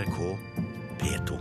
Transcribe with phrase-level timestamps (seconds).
[0.00, 0.38] NRK
[0.98, 1.38] P2.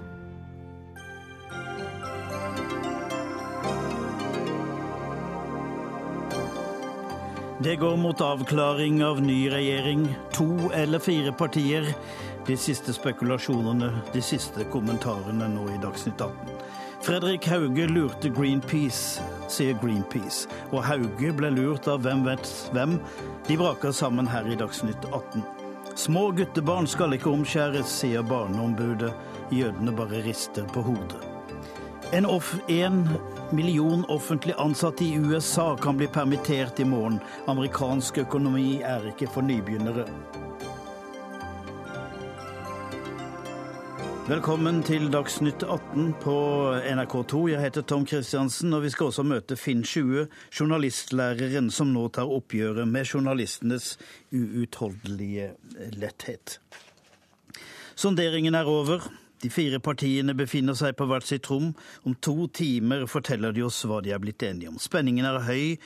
[7.63, 10.15] Det går mot avklaring av ny regjering.
[10.31, 11.93] To eller fire partier.
[12.47, 16.59] De siste spekulasjonene, de siste kommentarene nå i Dagsnytt 18.
[17.05, 20.49] Fredrik Hauge lurte Greenpeace, sier Greenpeace.
[20.73, 22.99] Og Hauge ble lurt av hvem vet hvem.
[23.47, 25.58] De braker sammen her i Dagsnytt 18.
[25.99, 29.09] Små guttebarn skal ikke omskjæres, sier Barneombudet.
[29.51, 31.25] Jødene bare rister på hodet.
[32.15, 33.01] En, off en
[33.51, 37.19] million offentlig ansatte i USA kan bli permittert i morgen.
[37.51, 40.07] Amerikansk økonomi er ikke for nybegynnere.
[44.29, 46.33] Velkommen til Dagsnytt 18 på
[46.85, 47.39] NRK2.
[47.49, 52.29] Jeg heter Tom Kristiansen, og vi skal også møte Finn 20, journalistlæreren som nå tar
[52.29, 53.95] oppgjøret med journalistenes
[54.29, 55.47] uutholdelige
[55.97, 56.59] letthet.
[57.97, 59.09] Sonderingen er over.
[59.39, 61.69] De fire partiene befinner seg på hvert sitt rom.
[62.03, 64.79] Om to timer forteller de oss hva de er blitt enige om.
[64.81, 65.77] Spenningen er høy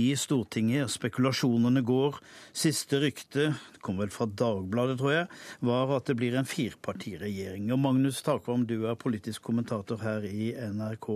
[0.00, 2.16] i Stortinget, spekulasjonene går.
[2.56, 5.26] Siste rykte, det kom vel fra Dagbladet, tror jeg,
[5.68, 7.68] var at det blir en firpartiregjering.
[7.76, 11.10] Og Magnus Takvam, du er politisk kommentator her i NRK.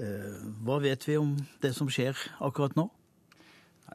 [0.00, 2.88] Eh, hva vet vi om det som skjer akkurat nå?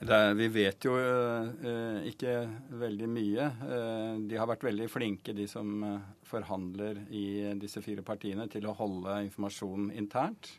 [0.03, 2.33] Er, vi vet jo uh, ikke
[2.81, 3.47] veldig mye.
[3.63, 8.67] Uh, de har vært veldig flinke, de som uh, forhandler i disse fire partiene, til
[8.67, 10.57] å holde informasjonen internt.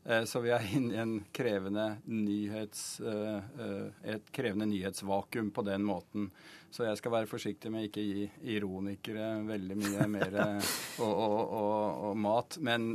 [0.00, 6.30] Så vi er inne i en krevende nyhets, et krevende nyhetsvakuum på den måten.
[6.72, 12.00] Så jeg skal være forsiktig med ikke gi ironikere veldig mye mer og, og, og,
[12.08, 12.56] og mat.
[12.64, 12.88] Men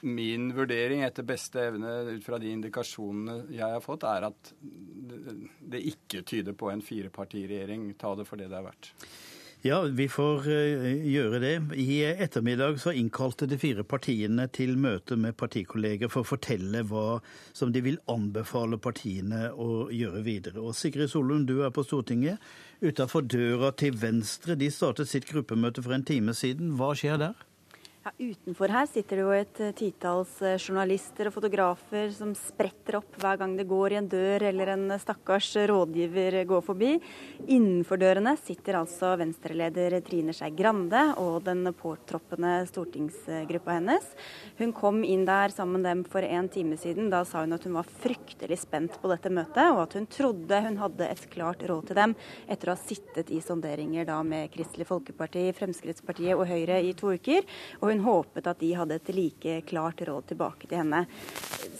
[0.00, 4.54] Min vurdering etter beste evne ut fra de indikasjonene jeg har fått, er at
[5.72, 7.90] det ikke tyder på en firepartiregjering.
[8.00, 8.94] Ta det for det det er verdt.
[9.62, 11.52] Ja, vi får uh, gjøre det.
[11.76, 17.18] I ettermiddag så innkalte de fire partiene til møte med partikolleger for å fortelle hva
[17.52, 20.64] som de vil anbefale partiene å gjøre videre.
[20.64, 22.40] Og Sigrid Solund, du er på Stortinget.
[22.80, 26.72] Utafor døra til venstre, de startet sitt gruppemøte for en time siden.
[26.80, 27.49] Hva skjer der?
[28.00, 32.96] Ja, utenfor her sitter det jo et eh, titalls eh, journalister og fotografer som spretter
[32.96, 36.94] opp hver gang det går i en dør eller en stakkars rådgiver går forbi.
[37.52, 44.08] Innenfor dørene sitter altså Venstre-leder Trine Skei Grande og den påtroppende stortingsgruppa hennes.
[44.56, 47.12] Hun kom inn der sammen med dem for en time siden.
[47.12, 50.62] Da sa hun at hun var fryktelig spent på dette møtet, og at hun trodde
[50.70, 52.16] hun hadde et klart råd til dem
[52.48, 57.12] etter å ha sittet i sonderinger da med Kristelig Folkeparti, Fremskrittspartiet og Høyre i to
[57.12, 57.44] uker.
[57.82, 61.04] Og hun håpet at de hadde et like klart råd tilbake til henne.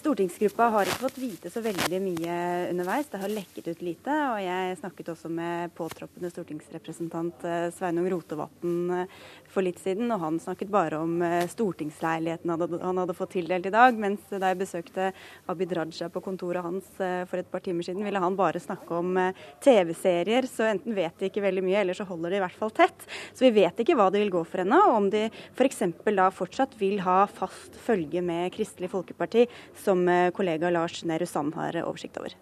[0.01, 2.35] Stortingsgruppa har ikke fått vite så veldig mye
[2.71, 3.11] underveis.
[3.13, 4.15] Det har lekket ut lite.
[4.31, 9.19] Og jeg snakket også med påtroppende stortingsrepresentant eh, Sveinung Rotevatn eh,
[9.51, 13.75] for litt siden, og han snakket bare om eh, stortingsleiligheten han hadde fått tildelt i
[13.75, 13.99] dag.
[14.01, 15.11] Mens da jeg besøkte
[15.53, 19.21] Abid Raja på kontoret hans for et par timer siden, ville han bare snakke om
[19.61, 20.49] TV-serier.
[20.49, 23.05] Så enten vet de ikke veldig mye, eller så holder de i hvert fall tett.
[23.35, 24.81] Så vi vet ikke hva det vil gå for ennå.
[24.97, 25.85] Om de f.eks
[26.21, 29.47] da fortsatt vil ha fast følge med Kristelig Folkeparti,
[29.77, 32.35] som eh, kollega Lars Nehru Sand har oversikt over.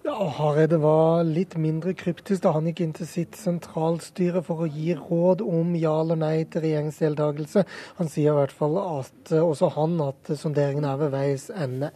[0.00, 4.68] Ja, Hareide var litt mindre kryptisk da han gikk inn til sitt sentralstyre for å
[4.72, 7.66] gi råd om ja eller nei til regjeringsdeltakelse.
[7.98, 11.90] Han sier i hvert fall at eh, også han at sonderingen er ved veis ende.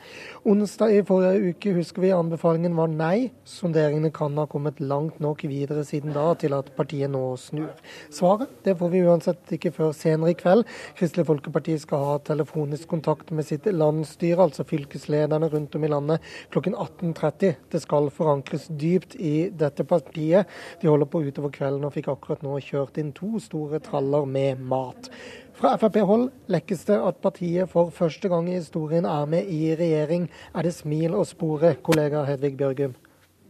[0.45, 3.31] Onsdag i forrige uke husker vi anbefalingen var nei.
[3.49, 7.73] Sonderingene kan ha kommet langt nok videre siden da til at partiet nå snur.
[8.13, 10.69] Svaret det får vi uansett ikke før senere i kveld.
[11.01, 16.33] Kristelig Folkeparti skal ha telefonisk kontakt med sitt landsstyre, altså fylkeslederne rundt om i landet,
[16.53, 17.57] klokken 18.30.
[17.73, 20.49] Det skal skal forankres dypt i dette partiet.
[20.81, 24.59] De holder på utover kvelden og fikk akkurat nå kjørt inn to store traller med
[24.59, 25.11] mat.
[25.55, 30.27] Fra Frp-hold lekkes det at partiet for første gang i historien er med i regjering.
[30.55, 32.97] Er det smil å spore, kollega Hedvig Bjørgum?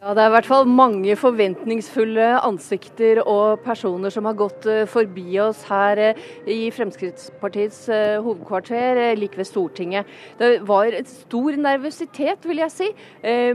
[0.04, 4.82] Ja, Det er i hvert fall mange forventningsfulle ansikter og personer som har gått eh,
[4.84, 10.10] forbi oss her eh, i Fremskrittspartiets eh, hovedkvarter, like ved Stortinget.
[10.36, 12.90] Det var et stor nervøsitet, vil jeg si.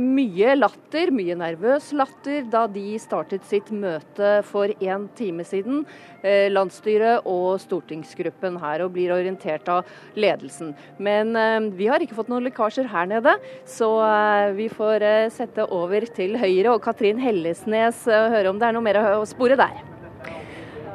[0.01, 5.83] Mye latter, mye nervøs latter, da de startet sitt møte for en time siden.
[6.24, 9.88] Landsstyret og stortingsgruppen her, og blir orientert av
[10.19, 10.74] ledelsen.
[11.00, 11.33] Men
[11.77, 13.36] vi har ikke fått noen lekkasjer her nede,
[13.69, 13.89] så
[14.57, 15.06] vi får
[15.36, 19.24] sette over til Høyre og Katrin Hellesnes og høre om det er noe mer å
[19.30, 19.80] spore der.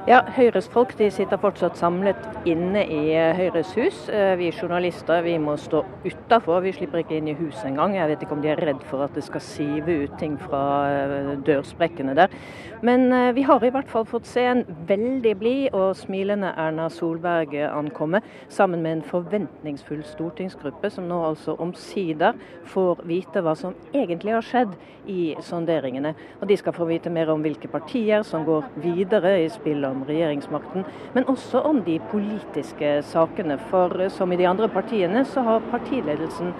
[0.05, 4.03] Ja, Høyres folk de sitter fortsatt samlet inne i eh, Høyres hus.
[4.13, 7.95] Eh, vi journalister vi må stå utafor, vi slipper ikke inn i huset engang.
[7.97, 10.61] Jeg vet ikke om de er redd for at det skal sive ut ting fra
[10.93, 12.37] eh, dørsprekkene der.
[12.85, 17.55] Men vi har i hvert fall fått se en veldig blid og smilende Erna Solberg
[17.65, 18.21] ankomme,
[18.53, 22.37] sammen med en forventningsfull stortingsgruppe, som nå altså omsider
[22.69, 24.77] får vite hva som egentlig har skjedd
[25.09, 26.13] i sonderingene.
[26.43, 30.05] Og De skal få vite mer om hvilke partier som går videre i spillet om
[30.09, 33.59] regjeringsmakten, men også om de politiske sakene.
[33.71, 36.53] For som i de andre partiene, så har partiledelsen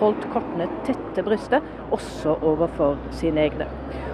[0.00, 3.68] holdt kortene tett til brystet, også overfor sine egne.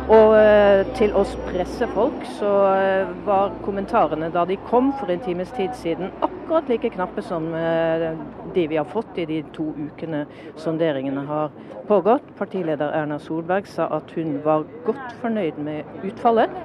[0.08, 5.50] Og eh, til oss pressefolk så eh, var kommentarene da de kom for en times
[5.52, 8.06] tid siden akkurat like knappe som eh,
[8.54, 10.24] de vi har fått i de to ukene
[10.56, 11.52] sonderingene har
[11.90, 12.32] pågått.
[12.40, 16.56] Partileder Erna Solberg sa at hun var godt fornøyd med utfallet.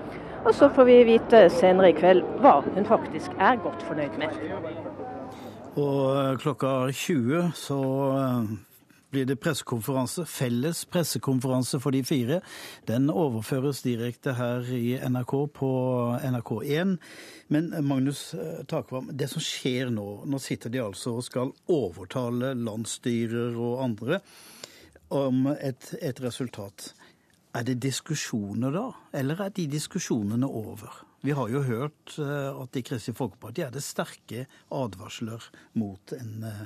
[0.43, 4.35] Og så får vi vite senere i kveld hva hun faktisk er godt fornøyd med.
[5.79, 7.77] Og eh, klokka 20 så
[8.11, 8.49] eh,
[9.15, 12.41] blir det pressekonferanse, felles pressekonferanse for de fire.
[12.89, 15.71] Den overføres direkte her i NRK på
[16.27, 16.97] NRK1.
[17.47, 18.33] Men eh, Magnus
[18.67, 24.19] Takvam, det som skjer nå, nå sitter de altså og skal overtale landsstyrer og andre
[25.13, 26.91] om et, et resultat.
[27.53, 31.03] Er det diskusjoner da, eller er de diskusjonene over?
[31.21, 35.45] Vi har jo hørt eh, at i Kristelig Folkeparti er det sterke advarsler
[35.77, 36.63] mot en eh,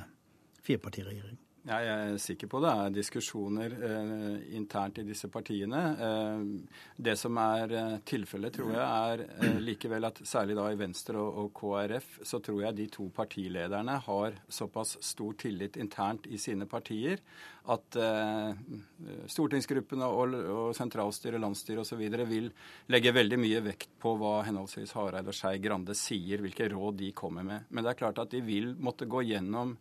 [0.64, 1.36] firepartiregjering.
[1.68, 5.82] Ja, jeg er sikker på det er diskusjoner eh, internt i disse partiene.
[6.00, 10.78] Eh, det som er eh, tilfellet, tror jeg, er eh, likevel at særlig da i
[10.80, 16.30] Venstre og, og, KrF, så tror jeg de to partilederne har såpass stor tillit internt
[16.32, 17.20] i sine partier
[17.68, 18.64] at eh,
[19.36, 22.06] stortingsgruppene og, og sentralstyret, landsstyret osv.
[22.32, 22.48] vil
[22.96, 27.12] legge veldig mye vekt på hva henholdsvis Hareide og Skei Grande sier, hvilke råd de
[27.12, 27.68] kommer med.
[27.68, 29.76] Men det er klart at de vil måtte gå gjennom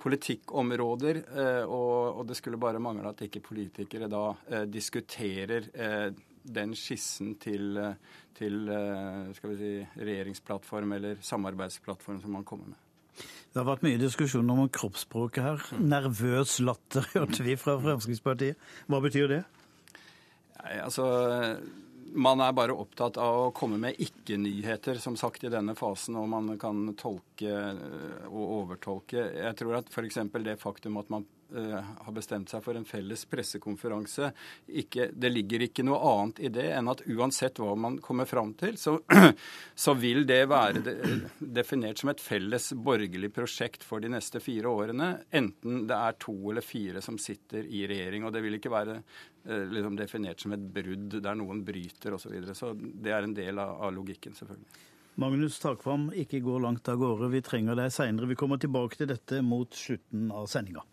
[0.00, 1.22] politikkområder.
[1.36, 6.10] Eh, og, det skulle bare mangle at ikke politikere da eh, diskuterer eh,
[6.40, 7.76] den skissen til,
[8.32, 8.62] til
[9.36, 12.86] skal vi si, regjeringsplattform eller samarbeidsplattform som man kommer med.
[13.20, 15.66] Det har vært mye diskusjon om kroppsspråket her.
[15.84, 18.56] Nervøs latter hørte vi fra Fremskrittspartiet.
[18.88, 19.42] Hva betyr det?
[20.60, 21.04] Nei, altså
[22.12, 26.28] man er bare opptatt av å komme med ikke-nyheter, som sagt, i denne fasen, og
[26.30, 29.26] man kan tolke eh, og overtolke.
[29.36, 30.18] Jeg tror at f.eks.
[30.44, 34.30] det faktum at man har bestemt seg for en felles pressekonferanse
[34.82, 38.52] ikke, Det ligger ikke noe annet i det enn at uansett hva man kommer fram
[38.60, 38.96] til, så,
[39.84, 40.94] så vil det være de,
[41.40, 46.36] definert som et felles borgerlig prosjekt for de neste fire årene, enten det er to
[46.52, 48.24] eller fire som sitter i regjering.
[48.24, 49.00] og Det vil ikke være
[49.44, 52.28] Eh, liksom definert som et brudd der noen bryter osv.
[52.28, 52.54] Så, videre.
[52.54, 54.86] så det er en del av, av logikken, selvfølgelig.
[55.20, 57.30] Magnus Takvam, ikke gå langt av gårde.
[57.32, 58.28] Vi trenger deg seinere.
[58.30, 60.84] Vi kommer tilbake til dette mot slutten av sendinga.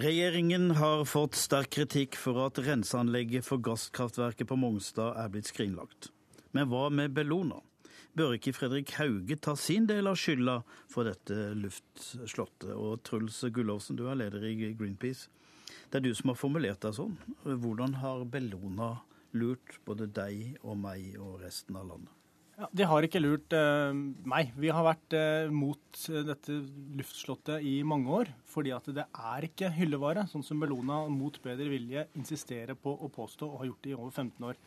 [0.00, 6.08] Regjeringen har fått sterk kritikk for at renseanlegget for gasskraftverket på Mongstad er blitt skrinlagt.
[6.56, 7.58] Men hva med Bellona?
[8.16, 10.56] Bør ikke Fredrik Hauge ta sin del av skylda
[10.90, 12.72] for dette luftslottet?
[12.72, 15.28] Og Truls Gullovsen, du er leder i Greenpeace.
[15.90, 17.18] Det er du som har formulert deg sånn.
[17.44, 18.94] Hvordan har Bellona
[19.36, 22.19] lurt både deg og meg og resten av landet?
[22.60, 23.94] Ja, de har ikke lurt eh,
[24.28, 24.50] meg.
[24.60, 26.58] Vi har vært eh, mot dette
[26.98, 28.30] luftslottet i mange år.
[28.52, 33.08] Fordi at det er ikke hyllevare, sånn som Bellona mot bedre vilje insisterer på å
[33.14, 34.60] påstå og har gjort det i over 15 år.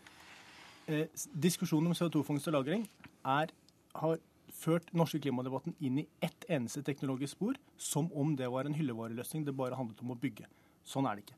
[0.90, 1.06] Eh,
[1.46, 2.88] diskusjonen om CO2-fangst og -lagring
[3.22, 3.54] er,
[3.94, 4.18] har
[4.50, 9.46] ført norske klimadebatten inn i ett eneste teknologisk spor, som om det var en hyllevareløsning
[9.46, 10.50] det bare handlet om å bygge.
[10.84, 11.38] Sånn er det ikke.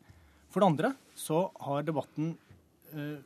[0.50, 2.38] For det andre så har debatten
[2.96, 3.20] eh,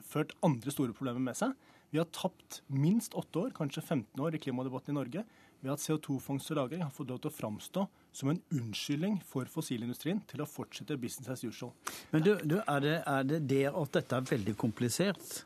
[0.00, 1.52] ført andre store problemer med seg.
[1.90, 5.24] Vi har tapt minst åtte år, kanskje 15 år, i klimadebatten i Norge
[5.60, 9.44] ved at CO2-fangst og -lagring har fått lov til å framstå som en unnskyldning for
[9.44, 11.72] fossilindustrien til å fortsette business as usual.
[12.12, 15.44] Men du, du, er, det, er, det, det at dette er veldig komplisert,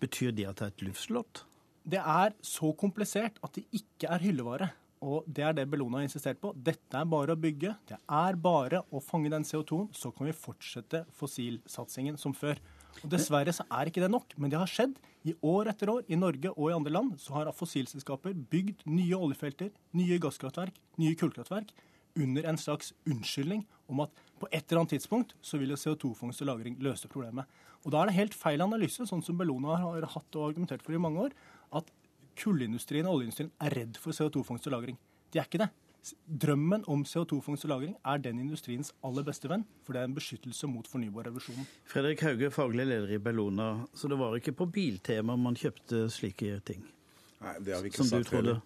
[0.00, 1.44] betyr det at det er et luftslott?
[1.84, 4.72] Det er så komplisert at det ikke er hyllevare.
[5.02, 6.52] Og det er det Bellona har insistert på.
[6.54, 7.74] Dette er bare å bygge.
[7.90, 9.88] Det er bare å fange den CO2-en.
[9.90, 12.60] Så kan vi fortsette fossilsatsingen som før.
[13.02, 14.94] Og Dessverre så er ikke det nok, men det har skjedd.
[15.24, 19.16] I år etter år, i Norge og i andre land, så har fossilselskaper bygd nye
[19.16, 21.72] oljefelter, nye gasskraftverk, nye kullkraftverk
[22.20, 26.48] under en slags unnskyldning om at på et eller annet tidspunkt så vil CO2-fangst og
[26.48, 27.46] -lagring løse problemet.
[27.84, 30.92] Og Da er det helt feil analyse, sånn som Bellona har hatt og argumentert for
[30.92, 31.32] i mange år,
[31.72, 31.90] at
[32.36, 34.96] kullindustrien og oljeindustrien er redd for CO2-fangst og -lagring.
[35.30, 35.70] De er ikke det.
[36.26, 40.16] Drømmen om CO2-fangst og -lagring er den industriens aller beste venn, for det er en
[40.16, 41.66] beskyttelse mot fornybarrevolusjonen.
[41.86, 43.86] Fredrik Hauge, faglig leder i Bellona.
[43.94, 46.82] Så det var ikke på biltema man kjøpte slike ting?
[47.40, 48.60] Nei, det har vi ikke sagt heller.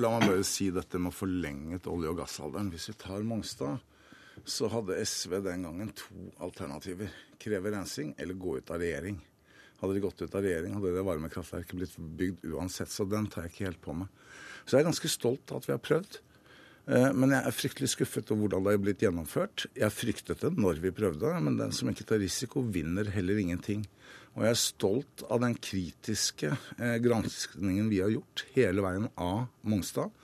[0.00, 2.70] La meg bare si dette med forlenget olje- og gassalderen.
[2.72, 3.78] Hvis vi tar Mongstad,
[4.44, 7.10] så hadde SV den gangen to alternativer.
[7.38, 9.20] Kreve rensing eller gå ut av regjering.
[9.78, 12.90] Hadde de gått ut av regjering, hadde det varmekraftverket blitt bygd uansett.
[12.90, 14.08] Så den tar jeg ikke helt på meg.
[14.64, 16.18] Så jeg er ganske stolt av at vi har prøvd.
[16.88, 19.66] Eh, men jeg er fryktelig skuffet over hvordan det er blitt gjennomført.
[19.76, 23.84] Jeg fryktet det når vi prøvde, men den som ikke tar risiko, vinner heller ingenting.
[24.36, 29.48] Og jeg er stolt av den kritiske eh, granskningen vi har gjort hele veien av
[29.68, 30.14] Mongstad.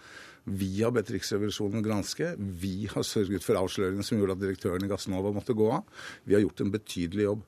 [0.44, 2.35] Vi har bedt Riksrevisjonen granske.
[2.37, 5.85] Vi har sørget for avsløringen som gjorde at direktøren i Gassnova måtte gå av.
[6.28, 7.44] Vi har gjort en betydelig jobb.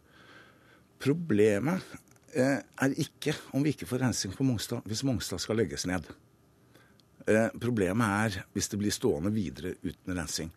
[1.05, 1.97] Problemet
[2.37, 6.09] eh, er ikke om vi ikke får rensing på Mongstad hvis Mongstad skal legges ned.
[7.27, 10.53] Eh, problemet er hvis det blir stående videre uten rensing.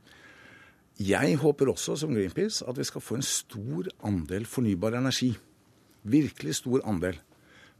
[1.00, 5.32] Jeg håper også, som Greenpeace, at vi skal få en stor andel fornybar energi.
[6.04, 7.18] Virkelig stor andel.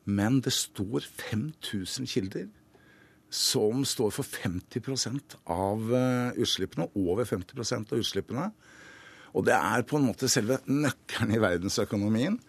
[0.06, 2.48] Men det står 5000 kilder
[3.30, 8.48] som står for 50% av eh, utslippene, over 50% av utslippene.
[9.38, 12.40] Og det er på en måte selve nøkkelen i verdensøkonomien.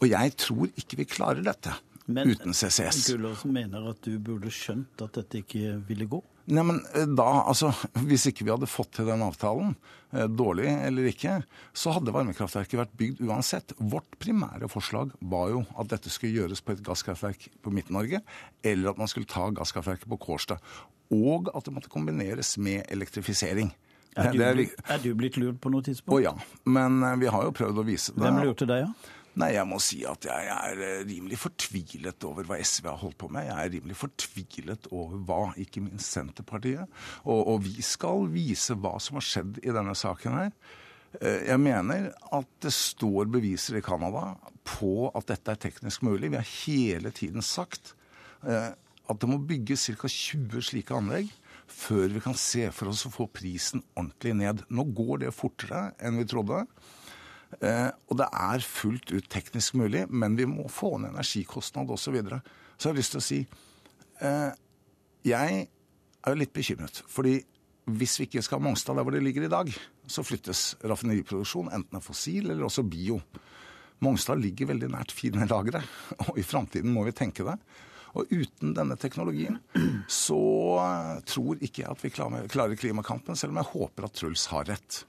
[0.00, 1.76] Og jeg tror ikke vi klarer dette.
[2.08, 3.02] Men, uten CCS.
[3.10, 6.22] Gullåsen mener at du burde skjønt at dette ikke ville gå?
[6.48, 7.68] Nei, men eh, da, altså,
[8.08, 9.74] Hvis ikke vi hadde fått til den avtalen,
[10.16, 11.34] eh, dårlig eller ikke,
[11.76, 13.74] så hadde varmekraftverket vært bygd uansett.
[13.76, 18.22] Vårt primære forslag var jo at dette skulle gjøres på et gasskraftverk på Midt-Norge,
[18.64, 20.64] eller at man skulle ta gasskraftverket på Kårstad.
[21.12, 23.74] Og at det måtte kombineres med elektrifisering.
[24.18, 26.16] Er du, er, er du blitt lurt på noe tidspunkt?
[26.16, 26.32] Å ja,
[26.64, 28.24] men eh, vi har jo prøvd å vise det.
[28.24, 28.88] Hvem lurte deg, da?
[28.88, 29.14] Ja?
[29.38, 33.20] Nei, jeg må si at jeg er eh, rimelig fortvilet over hva SV har holdt
[33.20, 33.46] på med.
[33.46, 36.90] Jeg er rimelig fortvilet over hva ikke minst Senterpartiet.
[37.22, 40.50] Og, og vi skal vise hva som har skjedd i denne saken her.
[41.20, 44.32] Eh, jeg mener at det står beviser i Canada
[44.66, 46.32] på at dette er teknisk mulig.
[46.32, 47.94] Vi har hele tiden sagt
[48.42, 50.10] eh, at det må bygges ca.
[50.10, 51.30] 20 slike anlegg
[51.68, 54.66] før vi kan se for oss å få prisen ordentlig ned.
[54.72, 56.64] Nå går det fortere enn vi trodde.
[57.64, 62.04] Eh, og det er fullt ut teknisk mulig, men vi må få ned energikostnad osv.
[62.08, 62.40] Så, videre.
[62.76, 63.38] så jeg har lyst til å si
[64.20, 64.50] eh,
[65.26, 67.02] Jeg er jo litt bekymret.
[67.08, 67.40] fordi
[67.88, 69.70] hvis vi ikke skal ha Mongstad der hvor det ligger i dag,
[70.08, 73.16] så flyttes raffineriproduksjon enten av fossil eller også bio.
[74.04, 75.80] Mongstad ligger veldig nært fine lagre,
[76.28, 77.56] og i framtiden må vi tenke det.
[78.16, 79.58] Og uten denne teknologien
[80.08, 80.40] så
[81.28, 85.02] tror ikke jeg at vi klarer klimakampen, selv om jeg håper at Truls har rett.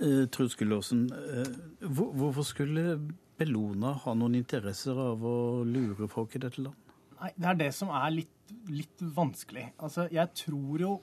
[0.00, 2.96] Eh, Truls Gullåsen, eh, hvorfor skulle
[3.38, 6.74] Bellona ha noen interesser av å lure folk i dette land?
[7.20, 9.72] Nei, Det er det som er litt, litt vanskelig.
[9.78, 11.02] Altså, Jeg tror jo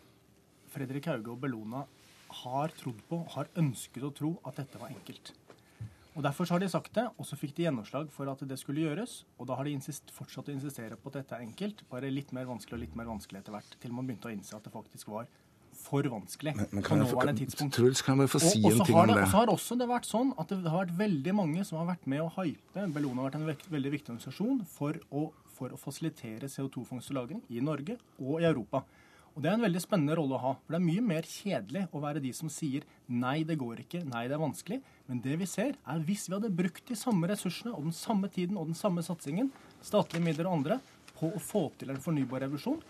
[0.69, 1.85] Fredrik Hauge og Bellona
[2.29, 5.33] har trodd på, har ønsket å tro, at dette var enkelt.
[6.15, 8.81] Og Derfor har de sagt det, og så fikk de gjennomslag for at det skulle
[8.81, 9.23] gjøres.
[9.39, 12.33] Og da har de insist, fortsatt å insistere på at dette er enkelt, bare litt
[12.33, 13.77] mer vanskelig og litt mer vanskelig etter hvert.
[13.79, 15.27] Til man begynte å innse at det faktisk var
[15.89, 17.75] for vanskelig men, men på nåværende tidspunkt.
[17.75, 19.17] Truls, kan jeg få si og, en ting om det?
[19.23, 21.89] Og så har også det vært sånn at det har vært veldig mange som har
[21.91, 25.27] vært med å hype Bellona har vært en vekt, veldig viktig organisasjon for å,
[25.57, 28.85] for å fasilitere CO2-fangst og -lagring i Norge og i Europa.
[29.35, 30.53] Og Det er en veldig spennende rolle å ha.
[30.65, 34.03] For Det er mye mer kjedelig å være de som sier nei, det går ikke,
[34.03, 34.81] nei, det er vanskelig.
[35.07, 38.27] Men det vi ser, er hvis vi hadde brukt de samme ressursene og den samme
[38.27, 40.79] tiden og den samme satsingen, statlige midler og andre,
[41.19, 42.81] på å få til en fornybar revolusjon,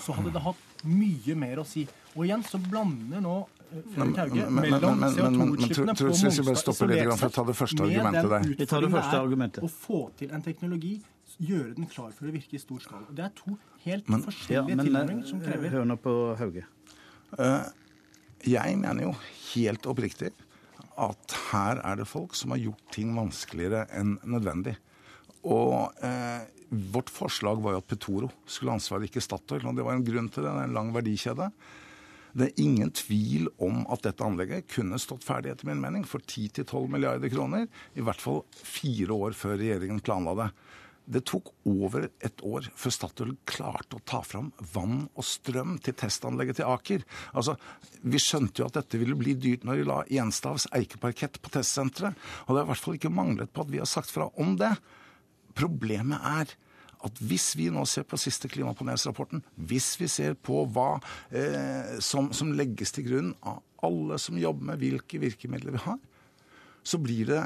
[0.00, 1.86] så hadde det hatt mye mer å si.
[2.16, 3.36] Og igjen så blander nå
[3.70, 10.34] eh, Fredrik Hauge mellom CO2-utslippene på Mongstad isolert med den utfordringen er å få til
[10.36, 10.98] en teknologi,
[11.40, 13.06] gjøre den klar for å virke i stor skala.
[13.16, 13.54] Det er to
[13.86, 16.66] helt men, forskjellige ja, tilnærminger som krever eh, Hør nå på Hauge.
[17.38, 17.64] Uh,
[18.44, 19.16] jeg mener jo
[19.52, 20.32] helt oppriktig
[21.00, 24.74] at her er det folk som har gjort ting vanskeligere enn nødvendig.
[25.48, 29.66] Og eh, Vårt forslag var jo at Petoro skulle ha ansvaret, ikke Statoil.
[29.66, 30.50] Og det var en grunn til det.
[30.54, 31.50] Det er en lang verdikjede.
[32.30, 36.22] Det er ingen tvil om at dette anlegget kunne stått ferdig, etter min mening, for
[36.22, 37.66] 10-12 milliarder kroner.
[37.98, 40.48] I hvert fall fire år før regjeringen planla det.
[41.10, 45.96] Det tok over et år før Statoil klarte å ta fram vann og strøm til
[45.98, 47.02] testanlegget til Aker.
[47.34, 47.56] Altså,
[48.00, 52.14] Vi skjønte jo at dette ville bli dyrt når vi la Gjenstavs eikeparkett på testsenteret.
[52.46, 54.54] Og det har i hvert fall ikke manglet på at vi har sagt fra om
[54.60, 54.70] det.
[55.60, 56.56] Problemet er
[57.06, 60.98] at hvis vi nå ser på siste klimapanelsrapporten, hvis vi ser på hva
[61.32, 65.96] eh, som, som, legges til grunn av alle som jobber med hvilke virkemidler vi har,
[66.84, 67.42] så blir det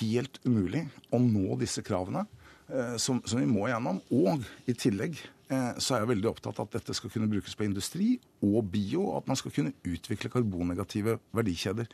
[0.00, 2.24] helt umulig å nå disse kravene
[2.72, 4.00] eh, som, som, vi må gjennom.
[4.16, 7.56] Og i tillegg eh, så er jeg veldig opptatt av at dette skal kunne brukes
[7.56, 11.92] på industri og bio, og at man skal kunne utvikle karbonnegative verdikjeder.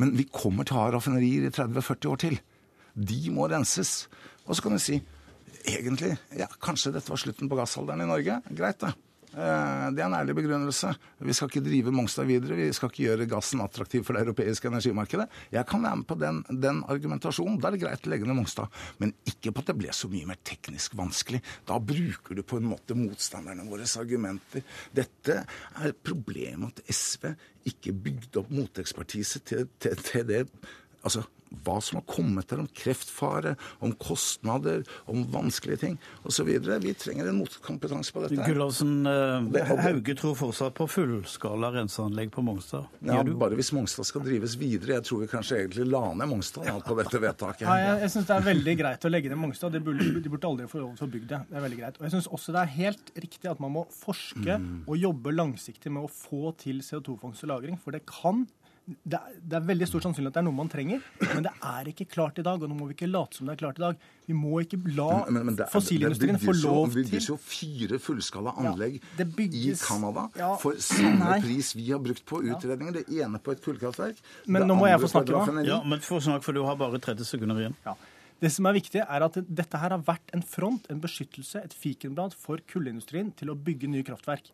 [0.00, 2.40] Men vi kommer til å ha raffinerier i 30-40 år til.
[2.94, 4.08] De må renses.
[4.46, 4.98] Og så kan du si
[5.68, 8.40] egentlig, ja, kanskje dette var slutten på gassalderen i Norge.
[8.56, 8.94] Greit, det.
[9.30, 10.90] Eh, det er en ærlig begrunnelse.
[11.22, 12.56] Vi skal ikke drive Mongstad videre.
[12.58, 15.28] Vi skal ikke gjøre gassen attraktiv for det europeiske energimarkedet.
[15.54, 17.60] Jeg kan være med på den, den argumentasjonen.
[17.60, 18.80] Da er det greit å legge ned Mongstad.
[19.02, 21.42] Men ikke på at det ble så mye mer teknisk vanskelig.
[21.68, 24.66] Da bruker du på en måte motstanderne våres argumenter.
[24.96, 25.44] Dette
[25.78, 27.30] er problemet at SV
[27.70, 30.44] ikke bygde opp motekspertise til, til, til det
[31.00, 31.24] Altså,
[31.64, 35.96] hva som har kommet til om kreftfare, om kostnader, om vanskelige ting
[36.28, 36.46] osv.
[36.46, 38.44] Vi trenger en motkompetanse på dette.
[38.46, 42.86] Gullåsen, eh, Hauge tror fortsatt på fullskala renseanlegg på Mongstad.
[43.06, 45.00] Ja, Bare hvis Mongstad skal drives videre.
[45.00, 47.66] Jeg tror vi kanskje egentlig la ned Mongstad på dette vedtaket.
[47.66, 49.74] Nei, jeg jeg syns det er veldig greit å legge ned Mongstad.
[49.74, 51.42] De burde, de burde aldri få lov til å bygge det.
[51.50, 51.98] Det er veldig greit.
[51.98, 54.70] Og jeg syns også det er helt riktig at man må forske mm.
[54.86, 57.78] og jobbe langsiktig med å få til CO2-fangst og -lagring.
[57.82, 58.46] For det kan
[59.02, 61.52] det er, det er, veldig stor sannsynlig at det er noe man trenger, men det
[61.70, 62.62] er ikke klart i dag.
[62.62, 64.04] Og nå må vi ikke late som det er klart i dag.
[64.30, 67.98] Vi må ikke la men, men, men fossilindustrien få lov til Det bygges jo fire
[68.02, 71.40] fullskala anlegg ja, i Canada ja, for samme nei.
[71.42, 73.00] pris vi har brukt på utredninger.
[73.00, 74.22] Det ene på et kullkraftverk.
[74.46, 75.66] Men nå må jeg få snakke, da.
[75.66, 77.76] Ja, men få snakke, for du har bare 30 sekunder igjen.
[77.86, 77.96] Ja.
[78.40, 81.74] Det som er viktig, er at dette her har vært en front, en beskyttelse, et
[81.76, 84.48] fikenblad for kullindustrien til å bygge nye kraftverk.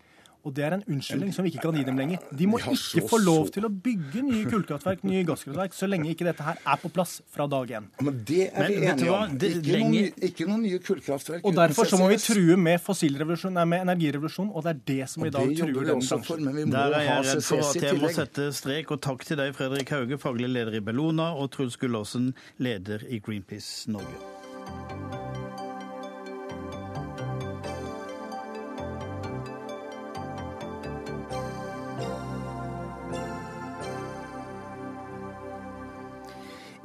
[0.47, 2.23] Og det er en unnskyldning som vi ikke kan gi dem lenger.
[2.39, 6.29] De må ikke få lov til å bygge nye kullkraftverk, nye gasskraftverk, så lenge ikke
[6.29, 7.89] dette her er på plass fra dag én.
[8.07, 9.35] Men det er vi enige om.
[9.35, 11.43] Ikke, noen, ikke noen nye kullkraftverk.
[11.43, 15.11] Og derfor så må vi true med fossilrevolusjon, nei, med energirevolusjon, og det er det
[15.11, 16.73] som i dag truer denne bransjen.
[16.77, 19.91] Der er jeg redd for at jeg må sette strek, og takk til deg, Fredrik
[19.97, 22.31] Hauge, faglig leder i Bellona, og Truls Gullåsen,
[22.63, 25.06] leder i Greenpeace Norge.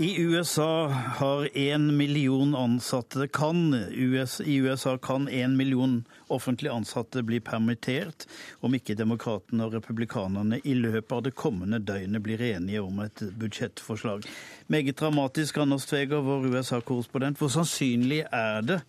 [0.02, 7.22] I USA har én million ansatte kan, US, I USA kan én million offentlig ansatte
[7.24, 8.26] bli permittert
[8.66, 13.22] om ikke demokratene og republikanerne i løpet av det kommende døgnet blir enige om et
[13.44, 14.26] budsjettforslag.
[14.74, 17.38] Meget dramatisk, Anders Tveger, vår USA-korrespondent.
[17.38, 18.82] Hvor sannsynlig er det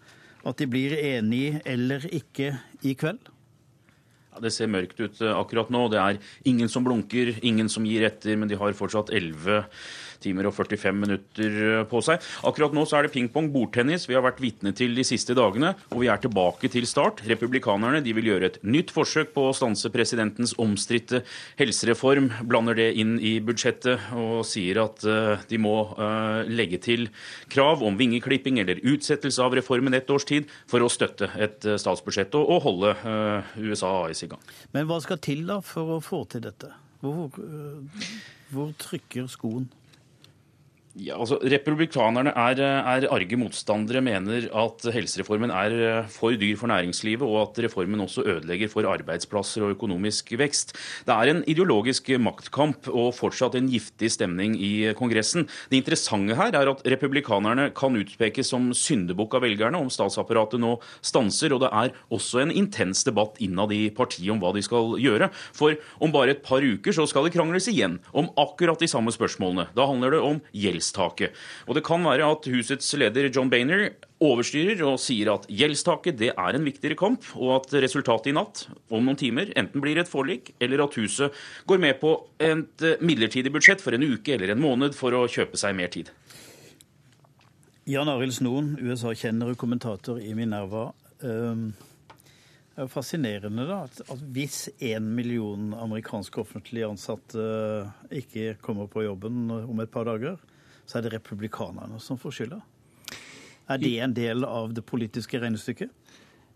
[0.48, 3.28] at de blir enige eller ikke i kveld?
[4.32, 5.84] Ja, det ser mørkt ut eh, akkurat nå.
[5.92, 9.66] Det er ingen som blunker, ingen som gir etter, men de har fortsatt elleve
[10.22, 12.22] timer og 45 minutter eh, på seg.
[12.48, 15.74] Akkurat nå så er det pingpong, bordtennis, vi har vært vitne til de siste dagene.
[15.92, 17.24] Og vi er tilbake til start.
[17.28, 21.22] Republikanerne de vil gjøre et nytt forsøk på å stanse presidentens omstridte
[21.60, 22.30] helsereform.
[22.48, 27.08] Blander det inn i budsjettet og sier at uh, de må uh, legge til
[27.52, 32.34] krav om vingeklipping eller utsettelse av reformen ett års tid for å støtte et statsbudsjett
[32.38, 32.94] og, og holde
[33.60, 34.40] USA AS i gang.
[34.74, 36.72] Men hva skal til da for å få til dette?
[37.02, 37.34] Hvor,
[38.52, 39.68] hvor trykker skoen?
[40.92, 46.68] Ja, altså Republikanerne er, er, arge motstandere, mener at helsereformen er eh, for dyr for
[46.68, 50.74] næringslivet, og at reformen også ødelegger for arbeidsplasser og økonomisk vekst.
[51.08, 55.46] Det er en ideologisk maktkamp og fortsatt en giftig stemning i Kongressen.
[55.72, 60.74] Det interessante her er at republikanerne kan utpekes som syndebukk av velgerne om statsapparatet nå
[61.00, 65.00] stanser, og det er også en intens debatt innad i partiet om hva de skal
[65.00, 65.32] gjøre.
[65.56, 69.16] For om bare et par uker så skal det krangles igjen om akkurat de samme
[69.16, 69.70] spørsmålene.
[69.72, 71.32] Da handler det om gjeld gjeldstaket.
[71.68, 76.32] Og Det kan være at husets leder John Bainer overstyrer og sier at gjeldstaket det
[76.34, 80.08] er en viktigere kamp, og at resultatet i natt, om noen timer, enten blir et
[80.08, 81.32] forlik, eller at huset
[81.66, 85.26] går med på et eh, midlertidig budsjett for en uke eller en måned for å
[85.26, 86.10] kjøpe seg mer tid.
[87.86, 90.92] Jan Arild Snoen, USA-kjenner og kommentator i Minerva.
[91.22, 91.72] Um
[92.72, 97.42] det er fascinerende da, at, hvis én million amerikanske offentlig ansatte
[98.16, 100.38] ikke kommer på jobben om et par dager,
[100.86, 102.60] så er det republikanerne som får skylda.
[103.70, 105.92] Er det en del av det politiske regnestykket?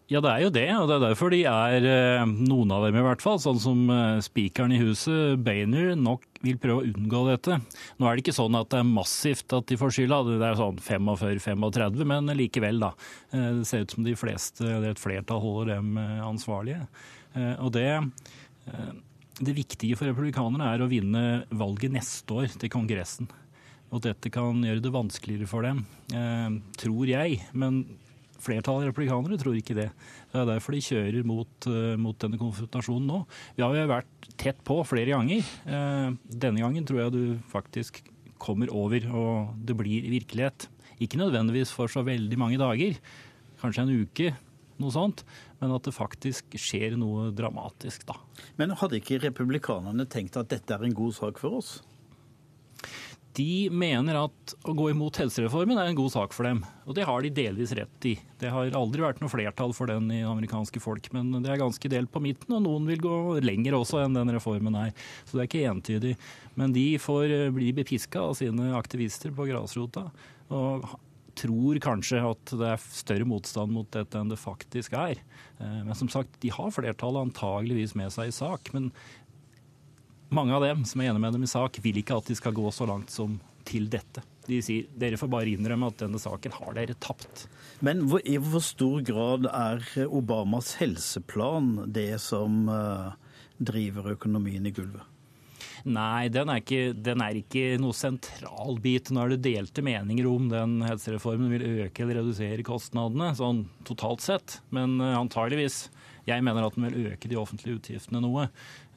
[0.06, 2.94] Ja, det er jo det, og det er derfor de er, eh, noen av dem
[2.94, 7.24] i hvert fall, sånn som eh, spikeren i huset, Bainer, nok vil prøve å unngå
[7.26, 7.56] dette.
[7.98, 10.60] Nå er det ikke sånn at det er massivt at de får skylda, det er
[10.60, 12.92] sånn 45-35, men likevel, da.
[13.34, 16.86] Eh, det ser ut som de fleste, det er et flertall, holder dem ansvarlige.
[17.58, 17.88] Og det
[19.36, 23.28] det viktige for republikanerne er å vinne valget neste år til Kongressen.
[23.94, 27.40] Og dette kan gjøre det vanskeligere for dem, eh, tror jeg.
[27.54, 27.84] Men
[28.42, 29.88] flertallet av republikanere tror ikke det.
[30.32, 33.22] Det er derfor de kjører mot, uh, mot, denne konfrontasjonen nå.
[33.56, 35.46] Vi har jo vært tett på flere ganger.
[35.66, 38.02] Uh, denne gangen tror jeg du faktisk
[38.42, 40.68] kommer over, og det blir virkelighet.
[41.00, 42.98] Ikke nødvendigvis for så veldig mange dager,
[43.62, 44.34] kanskje en uke,
[44.80, 45.22] noe sånt,
[45.60, 48.18] men at det faktisk skjer noe dramatisk, da.
[48.60, 51.78] Men hadde ikke republikanerne tenkt at dette er en god sak for oss?
[53.36, 57.04] De mener at å gå imot helsereformen er en god sak for dem, og det
[57.04, 58.14] har de delvis rett i.
[58.40, 61.90] Det har aldri vært noe flertall for den i amerikanske folk, men det er ganske
[61.92, 64.94] delt på midten, og noen vil gå lenger også enn den reformen er.
[65.26, 66.14] Så det er ikke entydig.
[66.56, 70.08] Men de får eh, bli bepiska av sine aktivister på grasrota.
[70.48, 70.86] og
[71.36, 75.20] tror kanskje at det er større motstand mot dette enn det faktisk er.
[75.60, 78.72] Eh, men som sagt, de har flertallet antageligvis med seg i sak.
[78.72, 78.90] Men
[80.28, 82.54] mange av dem som er enige med dem i sak, vil ikke at de skal
[82.56, 84.22] gå så langt som til dette.
[84.46, 87.46] De sier dere får bare innrømme at denne saken har dere tapt.
[87.84, 93.16] Men i hvor stor grad er Obamas helseplan det som uh,
[93.58, 95.02] driver økonomien i gulvet?
[95.86, 99.12] Nei, den er, ikke, den er ikke noe sentral bit.
[99.14, 104.24] Nå er det delte meninger om den helsereformen vil øke eller redusere kostnadene, sånn totalt
[104.24, 104.58] sett.
[104.74, 105.86] Men uh, antageligvis.
[106.26, 108.48] Jeg mener at den vil øke de offentlige utgiftene noe.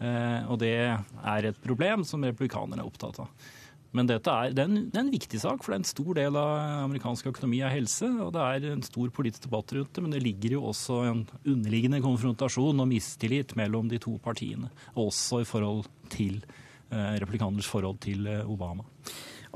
[0.02, 3.49] Uh, og det er et problem som republikanerne er opptatt av.
[3.93, 5.91] Men dette er, det, er en, det er en viktig sak, for det er en
[5.91, 6.49] stor del av
[6.88, 8.10] amerikansk økonomi er helse.
[8.25, 11.21] Og det er en stor politisk debatt rundt det, men det ligger jo også en
[11.43, 14.69] underliggende konfrontasjon og mistillit mellom de to partiene.
[14.97, 18.86] Også i forhold til eh, replikaners forhold til eh, Obama.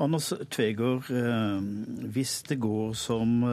[0.04, 1.58] Anders Tvegård, eh,
[2.14, 3.44] hvis det går som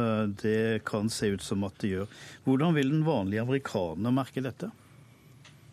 [0.40, 2.14] det kan se ut som at det gjør,
[2.44, 4.70] hvordan vil den vanlige amerikaner merke dette?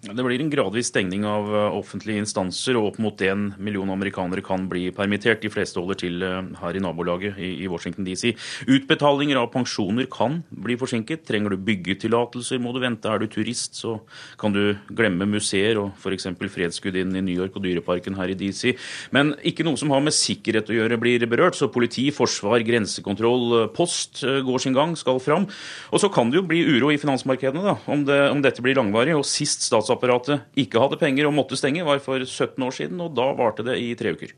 [0.08, 4.43] Det blir en gradvis stengning av eh, offentlige instanser, og opp mot én million amerikanere
[4.46, 5.41] kan bli permittert.
[5.43, 8.32] De fleste holder til eh, her i nabolaget i Washington DC.
[8.72, 11.26] Utbetalinger av pensjoner kan bli forsinket.
[11.28, 13.12] Trenger du byggetillatelser, må du vente.
[13.12, 13.98] Er du turist, så
[14.39, 16.30] kan du glemme museer og f.eks.
[16.48, 18.78] Fredsgudinnen i New York og Dyreparken her i DC.
[19.15, 21.60] Men ikke noe som har med sikkerhet å gjøre, blir berørt.
[21.60, 25.50] Så politi, forsvar, grensekontroll, eh, post går sin gang, skal fram.
[25.91, 28.80] Og så kan det jo bli uro i finansmarkedene da, om, det, om dette blir
[28.80, 29.17] langvarig.
[29.17, 33.02] og sist stats statsapparatet ikke hadde penger og måtte stenge, var for 17 år siden,
[33.02, 34.34] og da varte det i tre uker.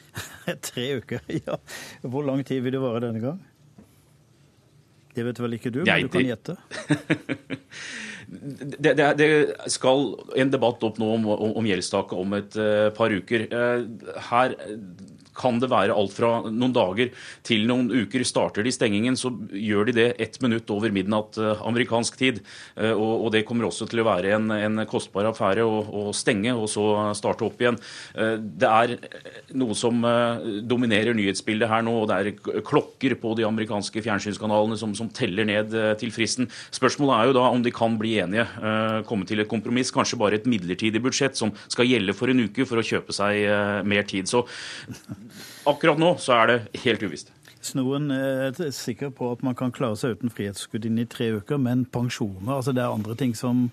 [0.68, 1.58] tre uker, ja.
[2.02, 3.42] Hvor lang tid vil det vare denne gang?
[5.14, 6.56] Det vet vel ikke du, men Jeg, du kan gjette.
[8.82, 9.28] det, det, det,
[9.70, 13.46] skal en debatt opp nå om, om, om gjeldstaket om et uh, par uker.
[13.52, 13.86] Uh,
[14.32, 14.56] her
[15.36, 17.10] kan det være alt fra noen dager
[17.46, 18.24] til noen uker.
[18.24, 22.40] Starter de stengingen, så gjør de det ett minutt over midnatt eh, amerikansk tid.
[22.76, 26.52] Eh, og, det kommer også til å være en, en kostbar affære å, å, stenge
[26.54, 26.86] og så
[27.18, 27.78] starte opp igjen.
[28.14, 28.94] Eh, det er
[29.58, 30.02] noe som
[30.68, 35.46] dominerer nyhetsbildet her nå, og det er klokker på de amerikanske fjernsynskanalene som, som teller
[35.48, 36.48] ned til fristen.
[36.74, 38.46] Spørsmålet er jo da om de kan bli enige,
[39.08, 42.66] komme til et kompromiss, kanskje bare et midlertidig budsjett som skal gjelde for en uke
[42.68, 44.30] for å kjøpe seg mer tid.
[44.30, 44.44] Så
[45.70, 47.32] Akkurat nå så er det helt uvisst.
[47.64, 51.86] Snoen er sikker på at man kan klare seg uten frihetsgudinne i tre uker, men
[51.88, 53.70] pensjoner, altså det er andre ting som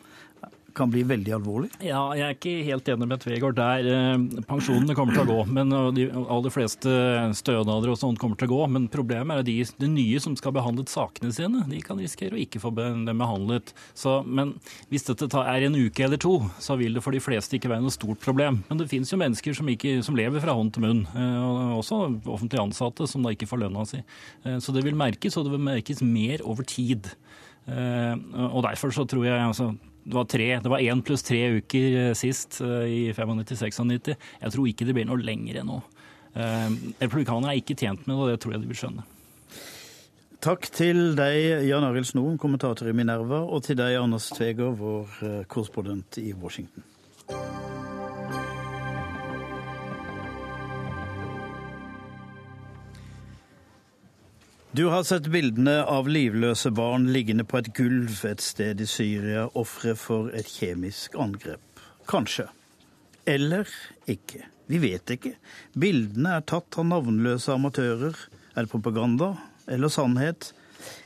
[0.75, 1.71] kan bli veldig alvorlig?
[1.84, 3.88] Ja, jeg er ikke helt enig med Tvegård der.
[3.91, 6.91] Eh, pensjonene kommer til å gå, men de aller fleste
[7.38, 8.62] stønader og sånt kommer til å gå.
[8.75, 12.38] Men problemet er at de, de nye som skal behandle sakene sine, de kan risikere
[12.38, 13.73] å ikke få dem behandlet.
[13.97, 14.55] Så, men
[14.91, 17.86] hvis dette er en uke eller to, så vil det for de fleste ikke være
[17.86, 18.62] noe stort problem.
[18.69, 21.81] Men det finnes jo mennesker som, ikke, som lever fra hånd til munn, eh, og
[21.81, 24.01] også offentlig ansatte som da ikke får lønna si.
[24.45, 27.13] Eh, så det vil merkes, og det vil merkes mer over tid.
[27.71, 29.67] Og derfor så tror jeg altså,
[30.04, 34.16] det var tre, det var én pluss tre uker eh, sist, eh, i 95-96.
[34.42, 35.82] Jeg tror ikke det blir noe lenger nå.
[36.34, 36.70] Eh,
[37.04, 39.08] republikanerne er ikke tjent med det, og det tror jeg de vil skjønne.
[40.42, 45.46] Takk til deg, Jan Arild Snoen, kommentator i Minerva, og til deg, Anders Tveger, vår
[45.52, 46.82] korrespondent i Washington.
[54.73, 59.49] Du har sett bildene av livløse barn liggende på et gulv et sted i Syria,
[59.60, 61.81] ofre for et kjemisk angrep.
[62.07, 62.45] Kanskje.
[63.27, 63.67] Eller
[64.07, 64.45] ikke.
[64.71, 65.34] Vi vet ikke.
[65.75, 68.15] Bildene er tatt av navnløse amatører.
[68.55, 69.34] Er det propaganda
[69.67, 70.53] eller sannhet?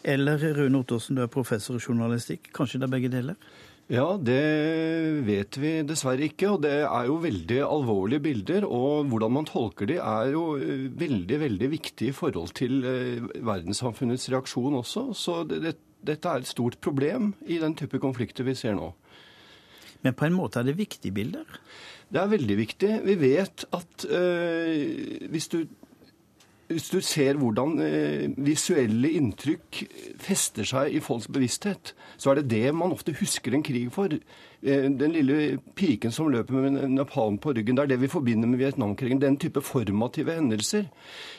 [0.05, 2.51] Eller Rune Ottersen, du er professor i journalistikk.
[2.53, 3.41] Kanskje det er begge deler?
[3.85, 4.41] Ja, det
[5.27, 6.55] vet vi dessverre ikke.
[6.55, 8.65] Og det er jo veldig alvorlige bilder.
[8.65, 13.27] Og hvordan man tolker de er jo eh, veldig, veldig viktig i forhold til eh,
[13.45, 15.07] verdenssamfunnets reaksjon også.
[15.13, 18.89] Så det, dette er et stort problem i den type konflikter vi ser nå.
[20.05, 21.45] Men på en måte er det viktige bilder?
[22.09, 22.91] Det er veldig viktig.
[23.05, 25.59] Vi vet at øh, hvis du
[26.67, 29.83] hvis du ser hvordan eh, visuelle inntrykk
[30.21, 34.13] fester seg i folks bevissthet, så er det det man ofte husker en krig for.
[34.13, 38.49] Eh, den lille piken som løper med napalm på ryggen, det er det vi forbinder
[38.49, 39.21] med Vietnamkrigen.
[39.21, 40.89] Den type formative hendelser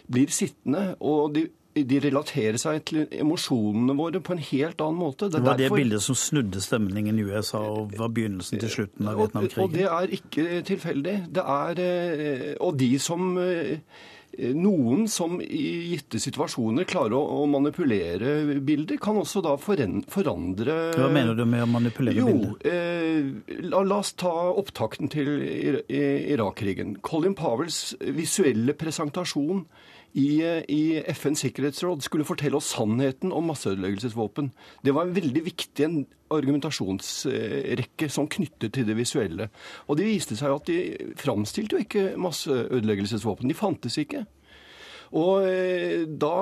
[0.07, 0.95] blir sittende.
[1.01, 5.29] og de de relaterer seg til emosjonene våre på en helt annen måte.
[5.29, 5.77] Det, det var derfor...
[5.77, 9.61] det bildet som snudde stemningen i USA og var begynnelsen til slutten av Vietnamkrigen?
[9.61, 11.17] Og, og det er ikke tilfeldig.
[11.37, 13.37] Det er, eh, og de som
[14.57, 21.39] noen som i gitte situasjoner klarer å, manipulere bilder, kan også da forandre Hva mener
[21.39, 22.57] du med å manipulere jo, bilder?
[22.69, 25.31] Eh, la, la, oss ta opptakten til
[25.89, 26.99] Irak-krigen.
[27.07, 29.65] Colin Powells visuelle presentasjon
[30.17, 30.29] i,
[30.73, 34.49] i, FNs sikkerhetsråd skulle fortelle oss sannheten om masseødeleggelsesvåpen.
[34.85, 35.99] Det var en veldig viktig en
[36.33, 39.51] argumentasjonsrekke som knyttet til det visuelle.
[39.87, 43.51] Og det viste seg at de framstilte jo ikke masseødeleggelsesvåpen.
[43.53, 44.25] De fantes ikke.
[45.17, 46.35] Og eh, da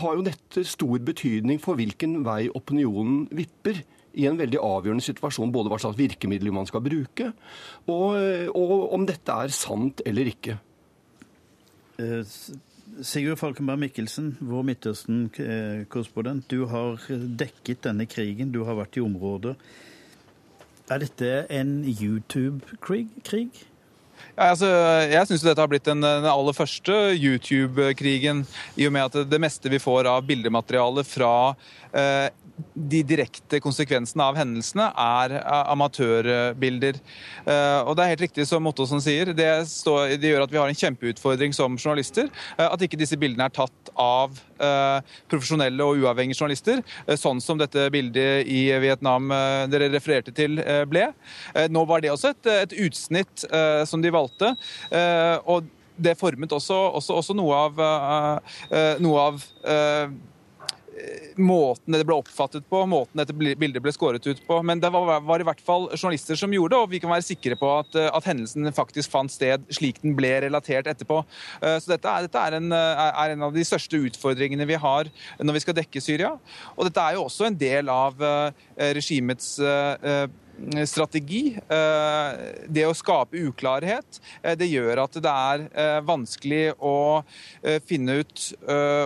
[0.00, 3.82] har jo dette stor betydning for hvilken vei opinionen vipper
[4.18, 7.28] i en veldig avgjørende situasjon, både hva slags virkemidler man skal bruke,
[7.86, 10.56] og, eh, og om dette er sant eller ikke.
[13.02, 16.48] Sigurd Falkenberg Mikkelsen, vår Midtøsten-korrespondent.
[16.50, 16.98] Du har
[17.38, 19.54] dekket denne krigen, du har vært i området.
[20.90, 23.52] Er dette en YouTube-krig?
[24.36, 24.68] Ja, altså,
[25.10, 28.44] jeg syns dette har blitt den, den aller første YouTube-krigen,
[28.78, 31.32] i og med at det meste vi får av bildemateriale fra
[31.92, 32.28] eh,
[32.74, 35.34] de direkte konsekvensene av hendelsene er
[35.74, 36.98] amatørbilder.
[37.44, 40.60] Eh, og det er helt riktig som Ottosen sier, det, står, det, gjør at vi
[40.60, 42.30] har en kjempeutfordring som journalister.
[42.56, 46.82] Eh, at ikke disse bildene er tatt av eh, profesjonelle og uavhengige journalister,
[47.18, 49.30] sånn som dette bildet i Vietnam
[49.70, 50.58] dere refererte til
[50.90, 51.08] ble.
[51.72, 53.44] Nå var det også et, et utsnitt
[53.88, 54.54] som de valgte.
[55.44, 55.68] og
[55.98, 57.80] det formet også, også, også noe av,
[59.02, 59.46] noe av
[61.38, 64.58] måten det ble oppfattet på, måten dette bildet ble skåret ut på.
[64.66, 67.26] Men det var, var, i hvert fall journalister som gjorde det, og vi kan være
[67.26, 71.20] sikre på at, at hendelsen faktisk fant sted slik den ble relatert etterpå.
[71.60, 75.10] Eh, så dette, er, dette er, en, er, en, av de største utfordringene vi har
[75.40, 76.34] når vi skal dekke Syria.
[76.76, 78.66] Og dette er jo også en del av eh,
[78.98, 79.56] regimets
[80.86, 81.56] strategi.
[81.56, 87.22] Eh, det å skape uklarhet, eh, det gjør at det er eh, vanskelig å
[87.88, 88.42] finne ut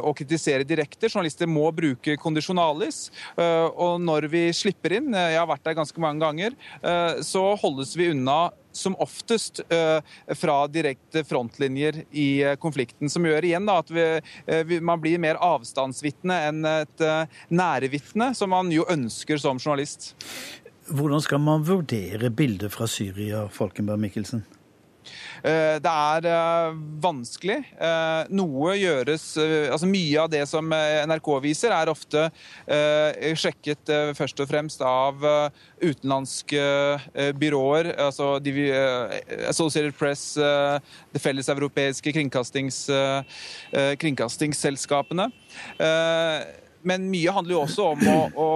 [0.03, 1.09] og kritisere direkte.
[1.11, 3.11] Journalister må bruke kondisjonalis.
[3.37, 6.57] Og når vi slipper inn, jeg har vært der ganske mange ganger,
[7.25, 9.61] så holdes vi unna som oftest
[10.41, 12.29] fra direkte frontlinjer i
[12.63, 13.11] konflikten.
[13.13, 17.07] Som gjør igjen da, at vi, man blir mer avstandsvitne enn et
[17.53, 20.13] nærevitne, som man jo ønsker som journalist.
[20.89, 24.43] Hvordan skal man vurdere bildet fra Syria, Falkenberg Mikkelsen?
[25.43, 27.59] Eh, det er eh, vanskelig.
[27.75, 32.29] Eh, noe gjøres Altså mye av det som NRK viser, er ofte
[33.39, 35.23] sjekket først og fremst av
[35.83, 36.63] utenlandske
[37.39, 37.93] byråer.
[38.07, 38.37] Altså
[39.49, 42.85] Associated Press, det felleseuropeiske kringkastings,
[44.03, 45.29] kringkastingsselskapene.
[46.89, 48.49] Men mye handler jo også om å, å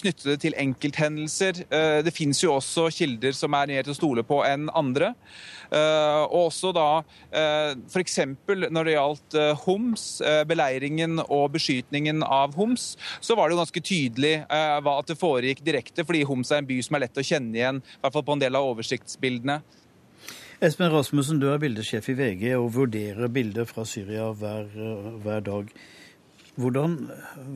[0.00, 1.62] knytte det til enkelthendelser.
[1.70, 5.12] Eh, det fins jo også kilder som er mer til å stole på enn andre.
[5.68, 6.88] Eh, og også da
[7.30, 8.18] eh, f.eks.
[8.48, 10.06] når det gjaldt Homs,
[10.48, 16.04] beleiringen og beskytningen av Homs, så var det jo ganske tydelig at det foregikk direkte,
[16.06, 18.36] fordi Homs er en by som er lett å kjenne igjen, i hvert fall på
[18.36, 19.60] en del av oversiktsbildene.
[20.64, 24.66] Espen Rasmussen, du er bildesjef i VG og vurderer bilder fra Syria hver,
[25.22, 25.70] hver dag.
[26.58, 26.96] Hvordan,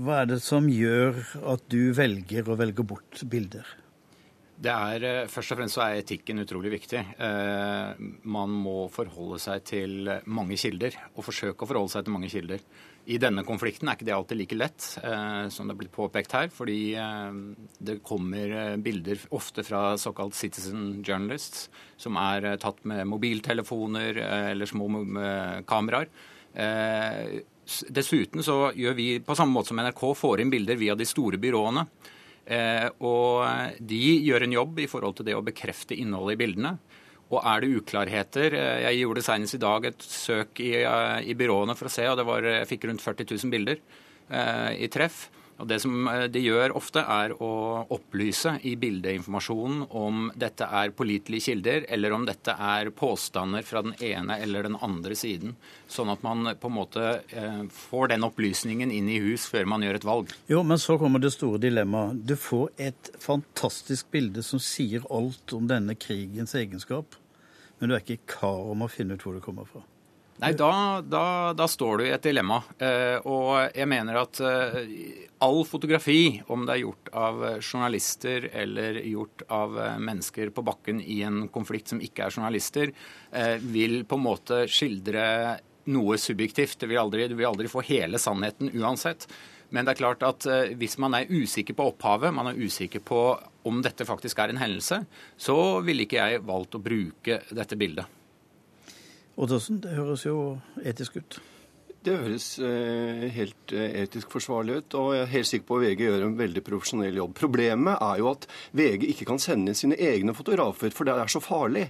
[0.06, 1.16] hva er det som gjør
[1.50, 3.66] at du velger å velge bort bilder?
[4.62, 7.00] Det er, eh, Først og fremst så er etikken utrolig viktig.
[7.18, 12.30] Eh, man må forholde seg til mange kilder, og forsøke å forholde seg til mange
[12.30, 12.60] kilder.
[13.08, 16.30] I denne konflikten er ikke det alltid like lett, eh, som det er blitt påpekt
[16.38, 16.46] her.
[16.46, 16.94] Fordi
[17.82, 24.14] det kommer bilder ofte fra såkalt citizen journalists, som er tatt med mobiltelefoner
[24.52, 24.86] eller små
[25.66, 26.06] kameraer.
[27.62, 31.38] Dessuten så gjør vi på samme måte som NRK får inn bilder via de store
[31.42, 31.86] byråene.
[32.44, 36.72] Eh, og de gjør en jobb i forhold til det å bekrefte innholdet i bildene.
[37.32, 41.36] Og er det uklarheter eh, Jeg gjorde senest i dag et søk i, eh, i
[41.38, 43.84] byråene for å se, og var, jeg fikk rundt 40 000 bilder
[44.32, 45.26] i treff.
[45.62, 47.52] Og Det som eh, de gjør ofte, er å
[47.94, 53.94] opplyse i bildeinformasjonen om dette er pålitelige kilder, eller om dette er påstander fra den
[54.02, 55.54] ene eller den andre siden.
[55.86, 59.86] Sånn at man på en måte eh, får den opplysningen inn i hus før man
[59.86, 60.34] gjør et valg.
[60.50, 62.24] Jo, men så kommer det store dilemmaet.
[62.26, 67.14] Du får et fantastisk bilde som sier alt om denne krigens egenskap,
[67.78, 69.86] men du er ikke kar om å finne ut hvor det kommer fra.
[70.42, 72.56] Nei, da, da, da, står du i et dilemma.
[72.82, 74.78] Eh, og jeg mener at eh,
[75.46, 80.98] all fotografi, om det er gjort av journalister eller gjort av eh, mennesker på bakken
[80.98, 82.90] i en konflikt som ikke er journalister,
[83.62, 85.22] vil på en måte skildre
[85.94, 86.80] noe subjektivt.
[86.82, 89.28] Du vil, aldri, du vil aldri få hele sannheten uansett.
[89.72, 90.44] Men det er klart at
[90.76, 93.22] hvis man er usikker på opphavet, man er usikker på
[93.70, 95.04] om dette faktisk er en hendelse,
[95.38, 98.21] så ville ikke jeg valgt å bruke dette bildet.
[99.40, 100.36] Ottersen, det høres jo
[100.84, 101.40] etisk ut.
[102.02, 105.84] Det høres eh, helt eh, etisk forsvarlig ut, og jeg er helt sikker på at
[105.84, 107.36] VG gjør en veldig profesjonell jobb.
[107.38, 111.40] Problemet er jo at VG ikke kan sende sine egne fotografer, for det er så
[111.44, 111.86] farlig.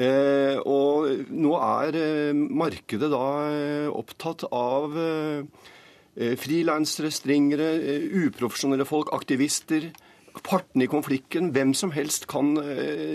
[0.00, 1.98] Eh, og nå er
[2.32, 3.26] markedet da
[3.92, 4.96] opptatt av
[6.12, 7.68] frilansere, stringere,
[8.24, 9.90] uprofesjonelle folk, aktivister.
[10.40, 11.52] Partene i konflikten.
[11.52, 12.54] Hvem som helst kan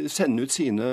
[0.09, 0.89] sende ut sine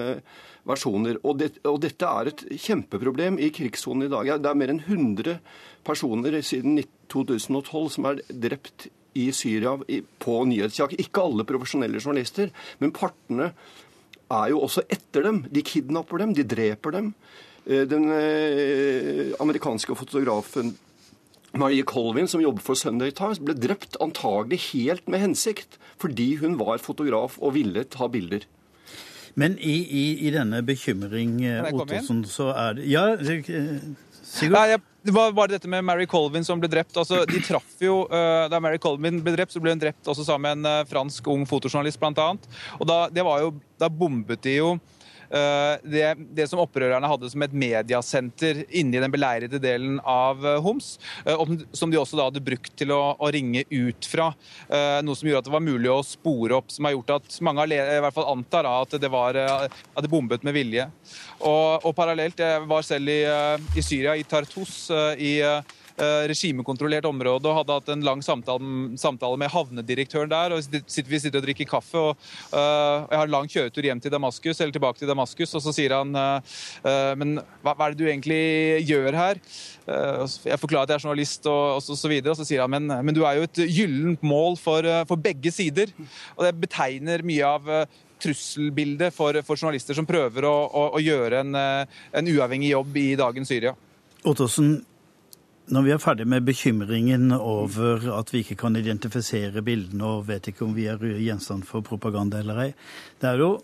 [0.69, 1.21] versjoner.
[1.23, 4.35] Og, det, og dette er et kjempeproblem i krigssonen i dag.
[4.43, 5.39] Det er mer enn 100
[5.87, 6.81] personer siden
[7.13, 9.77] 2012 som er drept i Syria
[10.23, 10.99] på nyhetsjakt.
[10.99, 12.51] Ikke alle profesjonelle journalister,
[12.81, 13.53] men partene
[14.33, 15.45] er jo også etter dem.
[15.53, 17.13] De kidnapper dem, de dreper dem.
[17.65, 18.11] Den
[19.41, 20.75] amerikanske fotografen
[21.55, 26.57] Marie Colvin, som jobber for Sunday Times, ble drept antagelig helt med hensikt, fordi hun
[26.59, 28.43] var fotograf og ville ta bilder.
[29.41, 31.41] Men i, i, i denne bekymring,
[31.75, 33.07] Ottosen, så er det Ja,
[34.25, 34.57] Sigurd?
[34.57, 36.97] Nei, det var bare dette med Mary Colvin som ble drept.
[36.97, 40.25] Altså, de traff jo, uh, Da Mary Colvin ble drept, så ble hun drept også
[40.27, 42.49] sammen med en uh, fransk ung fotojournalist, blant annet.
[42.79, 44.94] Og da, det var jo, da bombet de jo Eh,
[45.83, 46.05] det,
[46.37, 50.95] det, som opprørerne hadde som et mediasenter inni den beleirede delen av eh, Homs,
[51.27, 51.45] eh,
[51.75, 54.31] som de også da hadde brukt til å, å ringe ut fra.
[55.05, 57.67] Noe som gjorde at det var mulig å spore opp, som har gjort at mange
[57.75, 60.87] i hvert fall antar at det var at bombet med vilje.
[61.41, 63.21] Og, og parallelt, jeg var selv i,
[63.77, 64.77] i Syria, i Tartus,
[65.19, 65.63] i Eh,
[66.03, 70.55] regimekontrollert område og hadde hatt en lang samtale, med havnedirektøren der.
[70.55, 72.17] og Vi sitter og drikker kaffe, og
[72.53, 75.95] uh, jeg har lang kjøretur hjem til Damaskus, eller tilbake til Damaskus, og så sier
[75.95, 76.41] han uh,
[77.19, 79.41] Men hva, er det du egentlig gjør her?
[79.85, 82.89] Jeg forklarer at jeg er journalist, og, så, så, videre, og så sier han men,
[83.05, 85.93] men du er jo et gyllent mål for, for, begge sider.
[86.39, 87.69] Og det betegner mye av
[88.25, 93.07] trusselbildet for, for, journalister som prøver å, å, å gjøre en, en, uavhengig jobb i
[93.21, 93.75] dagens Syria.
[94.25, 94.79] Ottosen,
[95.73, 100.51] når vi er ferdig med bekymringen over at vi ikke kan identifisere bildene og vet
[100.51, 102.69] ikke om vi er gjenstand for propaganda eller ei,
[103.23, 103.55] det er jo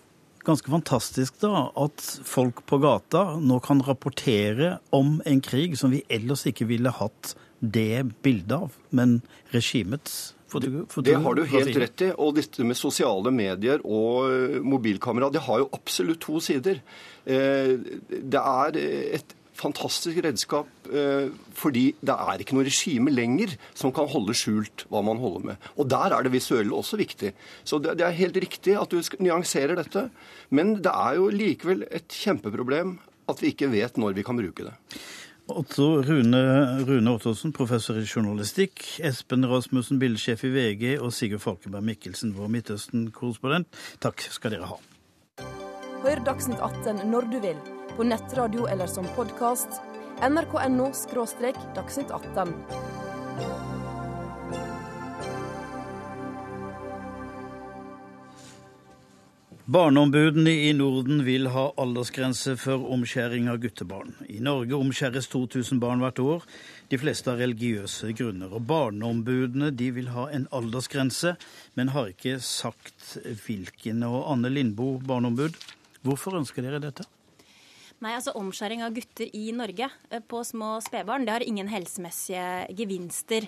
[0.46, 6.00] ganske fantastisk da at folk på gata nå kan rapportere om en krig som vi
[6.08, 9.20] ellers ikke ville hatt det bildet av, men
[9.52, 12.08] regimets det har du helt rett i.
[12.18, 16.80] Og dette med sosiale medier og mobilkamera, det har jo absolutt to sider.
[17.22, 17.76] Eh,
[18.10, 18.78] det er
[19.20, 24.86] et fantastisk redskap eh, fordi det er ikke noe regime lenger som kan holde skjult
[24.90, 25.70] hva man holder med.
[25.76, 27.34] Og der er det visuelle også viktig.
[27.64, 30.08] Så det, det er helt riktig at du nyanserer dette.
[30.50, 32.98] Men det er jo likevel et kjempeproblem
[33.30, 34.74] at vi ikke vet når vi kan bruke det.
[35.50, 36.40] Otto Rune,
[36.86, 42.52] Rune Ottosen, professor i journalistikk, Espen Rasmussen, bildesjef i VG, og Sigurd Falkenberg Mikkelsen, vår
[42.54, 43.82] Midtøsten-korrespondent.
[44.04, 44.78] Takk skal dere ha.
[46.04, 49.68] Hør Dagsnytt 18 når du vil på nettradio eller som podkast.
[50.24, 50.86] nrk.no–
[51.76, 52.54] dagsnytt 18.
[59.64, 64.16] Barneombudene i Norden vil ha aldersgrense for omskjæring av guttebarn.
[64.32, 66.48] I Norge omskjæres 2000 barn hvert år,
[66.88, 68.48] de fleste av religiøse grunner.
[68.48, 71.36] Og Barneombudene de vil ha en aldersgrense,
[71.76, 74.02] men har ikke sagt hvilken.
[74.08, 75.52] Og Anne Lindboe, barneombud,
[76.00, 77.04] hvorfor ønsker dere dette?
[78.00, 82.44] Nei, altså Omskjæring av gutter i Norge eh, på små spedbarn det har ingen helsemessige
[82.78, 83.44] gevinster.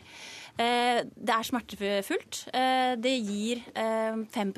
[0.61, 2.43] Eh, det er smertefullt.
[2.53, 4.53] Eh, det gir 5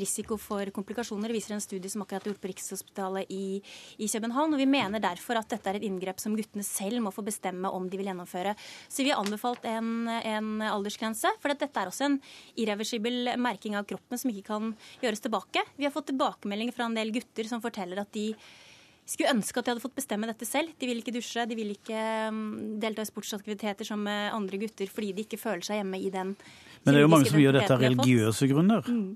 [0.00, 3.60] risiko for komplikasjoner, viser en studie som akkurat er gjort på Rikshospitalet i,
[4.00, 4.56] i København.
[4.56, 7.68] og Vi mener derfor at dette er et inngrep som guttene selv må få bestemme
[7.68, 8.56] om de vil gjennomføre.
[8.88, 12.20] Så vi har anbefalt en, en aldersgrense, for dette er også en
[12.56, 14.72] irreversibel merking av kroppen som ikke kan
[15.04, 15.68] gjøres tilbake.
[15.76, 18.30] Vi har fått tilbakemeldinger fra en del gutter som forteller at de
[19.12, 20.72] skulle ønske at de hadde fått bestemme dette selv.
[20.80, 22.40] De vil ikke dusje, de vil ikke um,
[22.80, 26.32] delta i sportsaktiviteter som andre gutter fordi de ikke føler seg hjemme i den
[26.84, 28.88] Men det er jo mange som gjør dette av religiøse grunner.
[28.88, 29.14] Mm.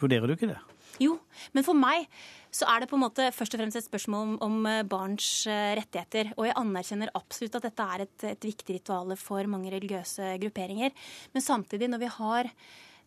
[0.00, 0.60] Vurderer du ikke det?
[1.00, 1.16] Jo,
[1.56, 2.08] men for meg
[2.52, 5.28] så er det på en måte først og fremst et spørsmål om, om eh, barns
[5.48, 6.32] uh, rettigheter.
[6.36, 10.92] Og jeg anerkjenner absolutt at dette er et, et viktig ritual for mange religiøse grupperinger.
[11.32, 12.50] Men samtidig, når vi har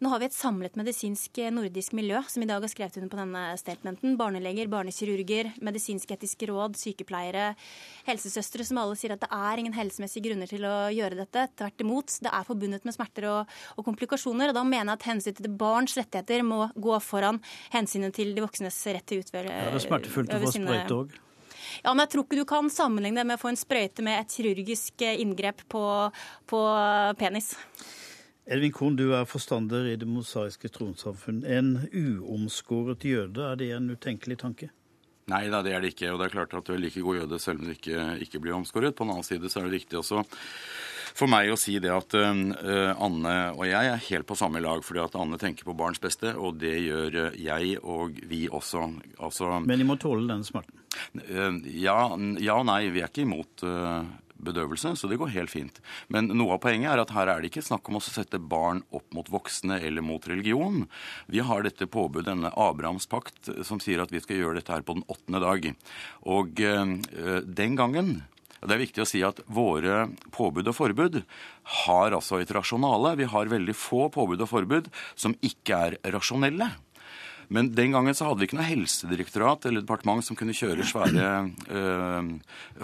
[0.04, 3.12] nå har vi et samlet medisinsk eh, nordisk miljø som i dag har skrevet under
[3.12, 4.18] på denne statementen.
[4.20, 7.54] Barneleger, barnekirurger, medisinsk-etiske råd, sykepleiere,
[8.10, 11.48] helsesøstre som alle sier at det er ingen helsemessige grunner til å gjøre dette.
[11.62, 12.18] Tvert imot.
[12.26, 14.52] Det er forbundet med smerter og, og komplikasjoner.
[14.52, 17.40] og Da mener jeg at hensynet til barns rettigheter må gå foran
[17.76, 21.20] hensynet til de voksnes rett til å Ja, det er smertefullt å få sprøyte òg.
[21.82, 24.20] Ja, men jeg tror ikke du kan sammenligne det med å få en sprøyte med
[24.20, 25.84] et kirurgisk inngrep på,
[26.50, 26.64] på
[27.18, 27.54] penis.
[28.46, 31.44] Edvin Kohn, du er forstander i Det mosaiske trossamfunn.
[31.48, 34.72] En uomskåret jøde, er det en utenkelig tanke?
[35.32, 36.12] Nei da, det er det ikke.
[36.12, 38.42] Og det er klart at du er like god jøde selv om du ikke, ikke
[38.44, 38.96] blir omskåret.
[38.98, 40.26] På den annen side så er det viktig også
[41.14, 44.84] for meg å si det at uh, Anne og jeg er helt på samme lag.
[44.86, 48.88] fordi at Anne tenker på barns beste, og det gjør jeg og vi også.
[49.20, 50.82] Altså, Men de må tåle den smerten?
[51.14, 51.98] Uh, ja,
[52.42, 52.82] ja nei.
[52.94, 54.02] Vi er ikke imot uh,
[54.46, 55.80] bedøvelse, så det går helt fint.
[56.14, 58.84] Men noe av poenget er at her er det ikke snakk om å sette barn
[58.96, 60.84] opp mot voksne eller mot religion.
[61.32, 64.86] Vi har dette påbudet, denne Abrahams pakt, som sier at vi skal gjøre dette her
[64.86, 65.72] på den åttende dag.
[66.30, 66.94] Og øh,
[67.44, 68.16] den gangen
[68.64, 71.20] det er viktig å si at våre påbud og forbud
[71.84, 73.18] har altså et rasjonale.
[73.20, 74.90] Vi har veldig få påbud og forbud
[75.20, 76.70] som ikke er rasjonelle.
[77.48, 81.32] Men den gangen så hadde vi ikke noe helsedirektorat eller departement som kunne kjøre svære
[81.70, 82.30] øh,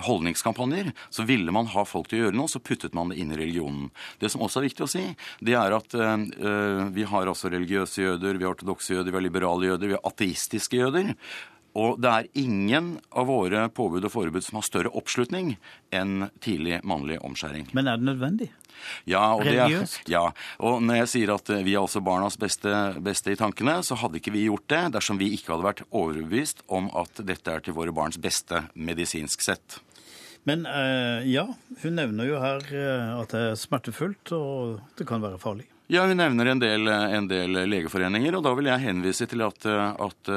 [0.07, 0.91] holdningskampanjer.
[1.13, 3.39] Så ville man ha folk til å gjøre noe, så puttet man det inn i
[3.39, 3.89] religionen.
[4.21, 5.05] Det som også er viktig å si,
[5.45, 9.27] det er at øh, vi har altså religiøse jøder, vi har ortodokse jøder, vi har
[9.29, 11.15] liberale jøder, vi har ateistiske jøder.
[11.77, 15.53] Og det er ingen av våre påbud og forbud som har større oppslutning
[15.93, 17.69] enn tidlig mannlig omskjæring.
[17.77, 18.49] Men er det nødvendig?
[19.09, 20.01] Ja, og Religiøst?
[20.05, 20.29] Det, ja,
[20.63, 22.71] og når jeg sier at vi er altså barnas beste,
[23.03, 26.63] beste, i tankene, så hadde ikke vi gjort det dersom vi ikke hadde vært overbevist
[26.67, 29.81] om at dette er til våre barns beste medisinsk sett.
[30.47, 31.43] Men uh, ja,
[31.83, 35.67] hun nevner jo her uh, at det er smertefullt, og det kan være farlig.
[35.91, 39.65] Ja, hun nevner en del, en del legeforeninger, og da vil jeg henvise til at,
[39.65, 40.29] at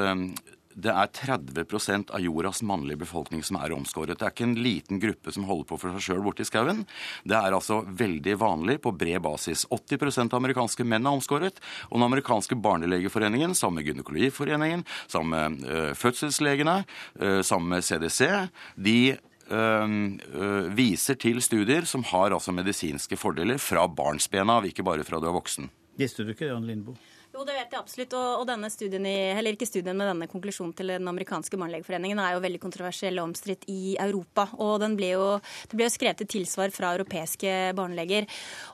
[0.74, 4.18] det er 30% av jordas mannlige befolkning som er omskåret.
[4.18, 6.84] Det er ikke en liten gruppe som holder på for seg sjøl borte i skauen.
[7.28, 9.66] Det er altså veldig vanlig på bred basis.
[9.70, 11.60] 80% av amerikanske menn er omskåret.
[11.90, 16.82] Og den amerikanske barnelegeforeningen, sammen med Gynekologiforeningen, sammen med øh, fødselslegene,
[17.20, 19.16] øh, sammen med CDC, de
[19.52, 25.20] øh, viser til studier som har altså medisinske fordeler fra barnsben av, ikke bare fra
[25.20, 25.70] du er voksen.
[26.00, 26.96] Visste du ikke det, Jan Lindboe?
[27.32, 28.12] Jo, det vet jeg absolutt.
[28.12, 32.18] Og, og denne studien, i, eller ikke studien, men denne konklusjonen til den amerikanske barnelegeforeningen
[32.20, 34.44] er jo veldig kontroversiell og omstridt i Europa.
[34.60, 35.28] Og ble jo,
[35.70, 38.26] det ble jo skrevet til tilsvar fra europeiske barneleger.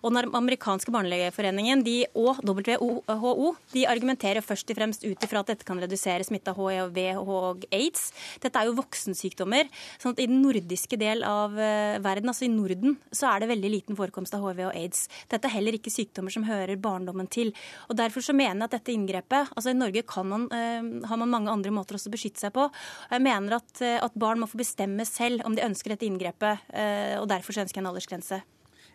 [0.02, 5.54] Og den amerikanske barnelegeforeningen de, og WHO de argumenterer først og fremst ut ifra at
[5.54, 8.08] dette kan redusere smitte av HIV og aids.
[8.42, 9.70] Dette er jo voksensykdommer.
[10.02, 13.52] sånn at i den nordiske del av eh, verden, altså i Norden, så er det
[13.54, 15.06] veldig liten forekomst av HIV og aids.
[15.30, 17.54] Dette er heller ikke sykdommer som hører barndommen til.
[17.86, 21.32] Og derfor så mener mener at dette inngrepet altså I Norge man, uh, har man
[21.32, 22.68] mange andre måter også å beskytte seg på.
[23.12, 26.64] Jeg mener at, uh, at, barn må få bestemme selv om de ønsker dette inngrepet,
[26.72, 28.42] uh, og derfor ønsker jeg en aldersgrense.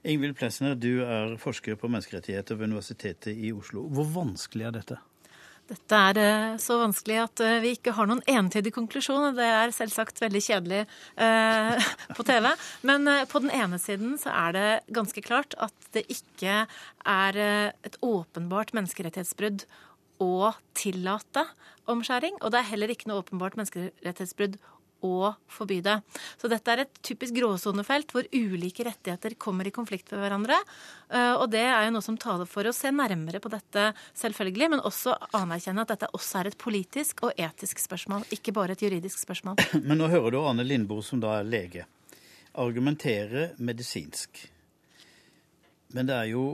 [0.03, 3.85] Ingvild Plessner, du er forsker på menneskerettigheter ved Universitetet i Oslo.
[3.87, 4.99] Hvor vanskelig er dette?
[5.71, 9.29] Dette er eh, så vanskelig at eh, vi ikke har noen entydig konklusjon.
[9.37, 11.87] Det er selvsagt veldig kjedelig eh,
[12.17, 12.49] på TV.
[12.89, 16.65] Men på den ene siden så er det ganske klart at det ikke
[17.07, 19.63] er et åpenbart menneskerettighetsbrudd
[20.23, 21.45] å tillate
[21.89, 22.41] omskjæring.
[22.41, 24.59] Og det er heller ikke noe åpenbart menneskerettighetsbrudd
[25.03, 25.97] å forby det.
[26.41, 30.59] Så dette er et typisk gråsonefelt hvor ulike rettigheter kommer i konflikt med hverandre.
[31.11, 33.89] Eh, og det er jo noe som taler for å se nærmere på dette,
[34.19, 38.77] selvfølgelig, men også anerkjenne at dette også er et politisk og etisk spørsmål, ikke bare
[38.77, 39.59] et juridisk spørsmål.
[39.87, 41.87] Men nå hører du Anne Lindboe, som da er lege,
[42.59, 44.45] argumentere medisinsk.
[45.93, 46.45] Men det er jo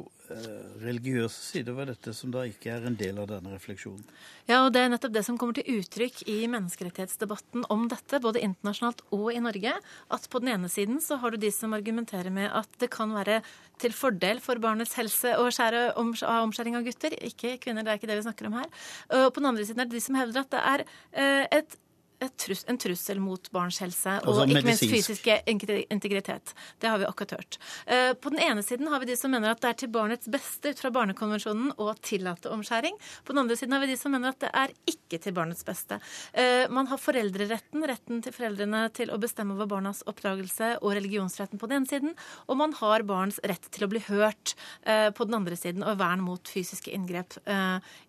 [0.83, 4.03] religiøse sider ved dette som da ikke er en del av denne refleksjonen.
[4.49, 8.43] Ja, og det er nettopp det som kommer til uttrykk i menneskerettighetsdebatten om dette, både
[8.45, 9.75] internasjonalt og i Norge.
[10.13, 13.13] At på den ene siden så har du de som argumenterer med at det kan
[13.15, 13.41] være
[13.81, 17.15] til fordel for barnets helse å skjære omskjæring av gutter.
[17.25, 18.71] Ikke kvinner, det er ikke det vi snakker om her.
[19.19, 21.79] Og på den andre siden er det de som hevder at det er eh, et
[22.27, 26.53] trus, en trussel mot barns helse og altså, ikke minst fysisk integritet.
[26.79, 27.59] Det har vi akkurat hørt.
[27.85, 30.27] Eh, på den ene siden har vi de som mener at det er til barnets
[30.31, 32.97] beste ut fra Barnekonvensjonen å tillate omskjæring.
[33.23, 35.63] På den andre siden har vi de som mener at det er ikke til barnets
[35.67, 35.99] beste.
[36.33, 41.61] Eh, man har foreldreretten, retten til foreldrene til å bestemme over barnas oppdragelse og religionsretten
[41.61, 42.15] på den ene siden,
[42.47, 45.99] og man har barns rett til å bli hørt eh, på den andre siden og
[46.01, 47.37] vern mot fysiske inngrep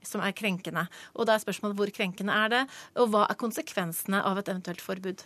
[0.06, 0.84] som er krenkende.
[1.14, 2.60] Og da er spørsmålet hvor krenkende er det,
[3.00, 5.24] og hva er konsekvensen konsekvensene av et eventuelt forbud.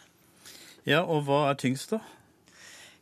[0.85, 2.01] Ja, og hva er tyngst, da?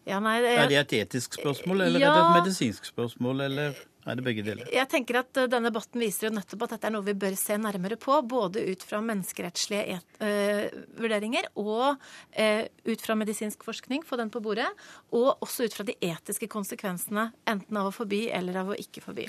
[0.04, 3.40] Ja, nei, det, er det et etisk spørsmål, eller ja, er det et medisinsk spørsmål,
[3.46, 4.66] eller er det begge deler?
[4.74, 7.36] Jeg tenker at eh, Denne debatten viser jo nettopp at dette er noe vi bør
[7.38, 8.16] se nærmere på.
[8.26, 10.64] Både ut fra menneskerettslige et, øh,
[10.98, 11.94] vurderinger og
[12.34, 14.66] øh, ut fra medisinsk forskning, få den på bordet.
[15.14, 19.04] Og også ut fra de etiske konsekvensene, enten av å forby eller av å ikke
[19.06, 19.28] forby.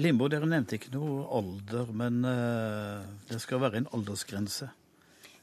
[0.00, 4.72] Limbo, dere nevnte ikke noe alder, men øh, det skal være en aldersgrense.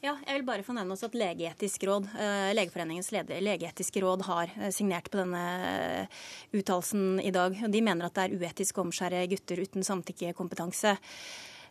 [0.03, 2.09] Ja, jeg vil bare få nevne også at Legeetisk råd,
[2.57, 6.17] Legeforeningens leder, legeetiske råd har eh, signert på denne eh,
[6.59, 7.55] uttalelsen i dag.
[7.71, 10.97] De mener at det er uetisk å omskjære gutter uten samtykkekompetanse.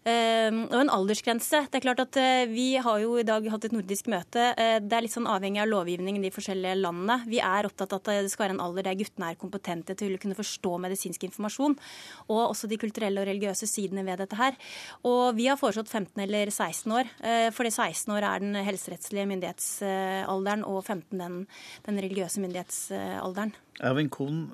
[0.02, 1.60] Ehm, og en aldersgrense.
[1.70, 4.48] Det er klart at eh, Vi har jo i dag hatt et nordisk møte.
[4.58, 7.20] Eh, det er litt sånn avhengig av lovgivningen i de forskjellige landene.
[7.30, 10.16] Vi er opptatt av at det skal være en alder der guttene er kompetente til
[10.16, 11.78] å kunne forstå medisinsk informasjon.
[12.26, 14.58] Og også de kulturelle og religiøse sidene ved dette her.
[15.06, 17.14] Og vi har foreslått 15 eller 16 år.
[17.22, 21.40] Eh, fordi 16 år er den helserettslige myndighetsalderen, og 15 den,
[21.86, 23.54] den religiøse myndighetsalderen.
[23.82, 24.48] Ervin Kohn,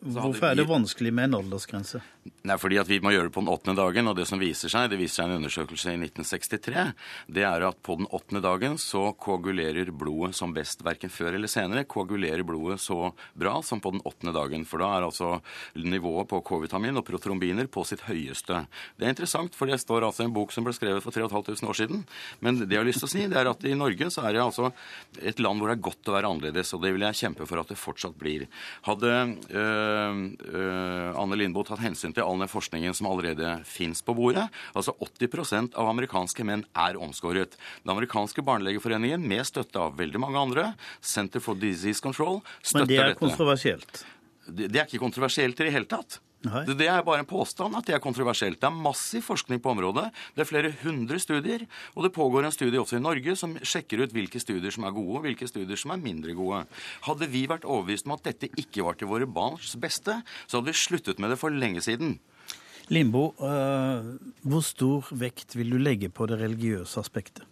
[0.00, 2.00] Hvorfor er det vanskelig med en aldersgrense?
[2.48, 4.08] Nei, fordi at Vi må gjøre det på den åttende dagen.
[4.08, 6.94] og Det som viser seg, det viser seg en undersøkelse i 1963,
[7.28, 10.80] det er at på den åttende dagen så koagulerer blodet som best.
[10.82, 14.64] Verken før eller senere koagulerer blodet så bra som på den åttende dagen.
[14.64, 15.42] For da er altså
[15.76, 18.64] nivået på K-vitamin og protrombiner på sitt høyeste.
[18.96, 21.68] Det er interessant, for det står altså i en bok som ble skrevet for 3500
[21.68, 22.04] år siden.
[22.40, 24.38] Men det jeg har lyst til å si, det er at i Norge så er
[24.38, 24.72] det altså
[25.20, 26.72] et land hvor det er godt å være annerledes.
[26.72, 28.48] Og det vil jeg kjempe for at det fortsatt blir.
[28.88, 29.14] Hadde
[29.52, 34.46] øh, Anne Lindboe tatt hensyn til all den forskningen som allerede fins på bordet.
[34.76, 37.58] Altså 80% av amerikanske menn er omskåret.
[37.84, 40.66] Den amerikanske barnelegeforeningen, med støtte av veldig mange andre,
[41.00, 42.88] Center for Disease Control, støtter dette.
[42.88, 44.02] Men det er kontroversielt?
[44.46, 46.20] Det, det er ikke kontroversielt i det hele tatt.
[46.40, 48.60] Det, det er bare en påstand at det er kontroversielt.
[48.60, 50.06] Det er massiv forskning på området.
[50.36, 51.66] Det er flere hundre studier.
[51.94, 54.96] Og det pågår en studie også i Norge som sjekker ut hvilke studier som er
[54.96, 56.64] gode, og hvilke studier som er mindre gode.
[57.04, 60.72] Hadde vi vært overbevist om at dette ikke var til våre barns beste, så hadde
[60.72, 62.16] vi sluttet med det for lenge siden.
[62.90, 67.44] Limbo, øh, hvor stor vekt vil du legge på det religiøse aspektet?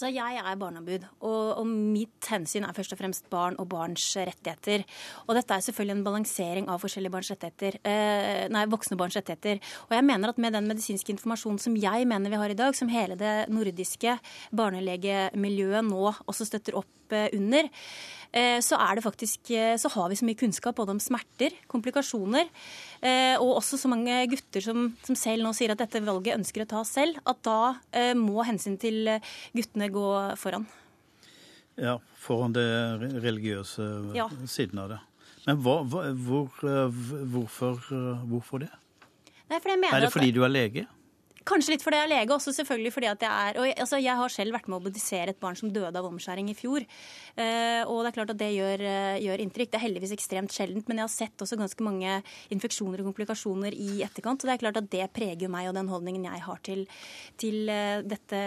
[0.00, 4.06] Altså, jeg er barneombud, og, og, mitt hensyn er først og fremst barn og barns
[4.16, 4.86] rettigheter.
[5.26, 9.60] Og dette er selvfølgelig en balansering av forskjellige barns rettigheter, eh, nei, voksne barns rettigheter.
[9.90, 12.72] Og jeg mener at med den medisinske informasjonen som jeg mener vi har i dag,
[12.80, 14.16] som hele det nordiske
[14.56, 17.68] barnelegemiljøet nå også støtter opp eh, under,
[18.30, 21.54] Eh, så er det faktisk eh, Så har vi så mye kunnskap både om smerter,
[21.70, 22.46] komplikasjoner,
[23.02, 26.62] eh, og også så mange gutter som, som selv nå sier at dette valget ønsker
[26.62, 27.74] å ta selv, at da
[28.14, 29.08] må hensyn til
[29.56, 30.06] guttene gå
[30.38, 30.66] foran.
[31.80, 32.66] Ja, foran det
[33.24, 34.28] religiøse ja.
[34.46, 35.00] siden av det.
[35.46, 36.50] Men hva, hvor,
[37.34, 37.80] hvorfor,
[38.30, 38.70] hvorfor det?
[39.50, 40.86] Nei, er det fordi du er lege?
[41.48, 43.98] Kanskje litt fordi jeg er lege, også selvfølgelig fordi at jeg er og jeg, altså,
[44.00, 46.84] jeg har selv vært med å obdusere et barn som døde av omskjæring i fjor.
[47.32, 49.70] Uh, og det er klart at det gjør, uh, gjør, inntrykk.
[49.72, 52.18] Det er heldigvis ekstremt sjeldent, men jeg har sett også ganske mange
[52.52, 54.44] infeksjoner og komplikasjoner i etterkant.
[54.44, 56.84] Og det er klart at det preger meg og den holdningen jeg har til,
[57.40, 58.44] til uh, dette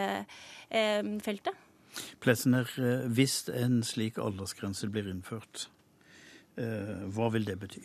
[1.24, 1.66] feltet.
[2.24, 2.70] Plesner,
[3.14, 5.68] hvis en slik aldersgrense blir innført,
[6.58, 7.84] hva vil det bety?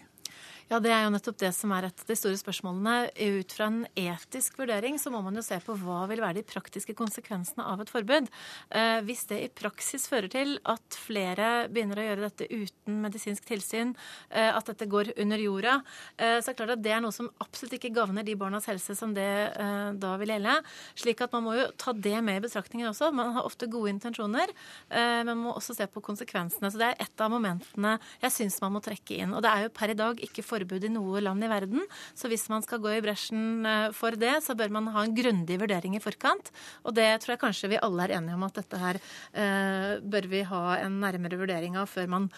[0.69, 3.09] Ja, Det er jo nettopp det som er et av de store spørsmålene.
[3.09, 6.45] Ut fra en etisk vurdering så må man jo se på hva vil være de
[6.45, 8.29] praktiske konsekvensene av et forbud.
[8.77, 13.49] Eh, hvis det i praksis fører til at flere begynner å gjøre dette uten medisinsk
[13.49, 13.95] tilsyn,
[14.29, 15.79] eh, at dette går under jorda,
[16.19, 18.69] eh, så er det klart at det er noe som absolutt ikke gagner de barnas
[18.69, 19.57] helse som det
[19.99, 20.53] da vil gjelde.
[20.95, 23.09] Slik at man må jo ta det med i betraktningen også.
[23.15, 24.53] Man har ofte gode intensjoner,
[24.91, 26.71] men man må også se på konsekvensene.
[26.71, 29.35] Så det er et av momentene jeg syns man må trekke inn.
[29.35, 31.87] Og det er jo per i dag ikke for forbud i noe land i verden.
[32.19, 35.17] Så hvis man skal gå i bresjen eh, for det, så bør man ha en
[35.17, 36.53] grundig vurdering i forkant.
[36.85, 40.31] Og det tror jeg kanskje vi alle er enige om at dette her eh, bør
[40.31, 42.31] vi ha en nærmere vurdering av før man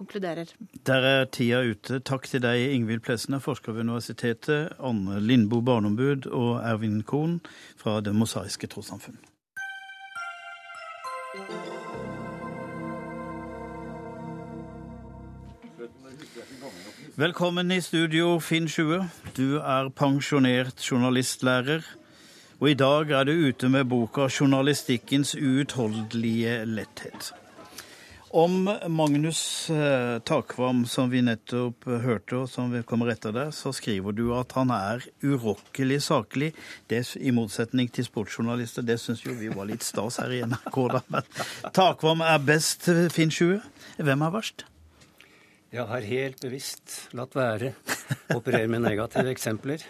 [0.00, 0.52] konkluderer.
[0.88, 2.00] Der er tida ute.
[2.00, 7.40] Takk til deg, Ingvild Plesner, forsker ved Universitetet, Anne Lindboe, barneombud, og Ervin Kohn
[7.80, 9.20] fra Det mosaiske trossamfunn.
[17.20, 19.02] Velkommen i studio, Finn Sjue.
[19.36, 21.84] Du er pensjonert journalistlærer.
[22.62, 27.32] Og i dag er du ute med boka 'Journalistikkens uutholdelige letthet'.
[28.32, 33.72] Om Magnus eh, Takvam, som vi nettopp hørte, og som vi kommer etter der, så
[33.72, 36.54] skriver du at han er urokkelig saklig.
[36.88, 38.82] Det, I motsetning til sportsjournalister.
[38.82, 41.04] Det syns jo vi var litt stas her i NRK, da.
[41.08, 41.22] Men
[41.74, 43.60] Takvam er best, Finn Sjue.
[43.98, 44.69] Hvem er verst?
[45.70, 47.68] Jeg har helt bevisst latt være
[48.34, 49.84] å operere med negative eksempler.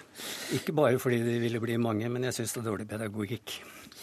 [0.53, 3.55] Ikke bare fordi de ville bli mange, men jeg syns det er dårlig pedagogikk.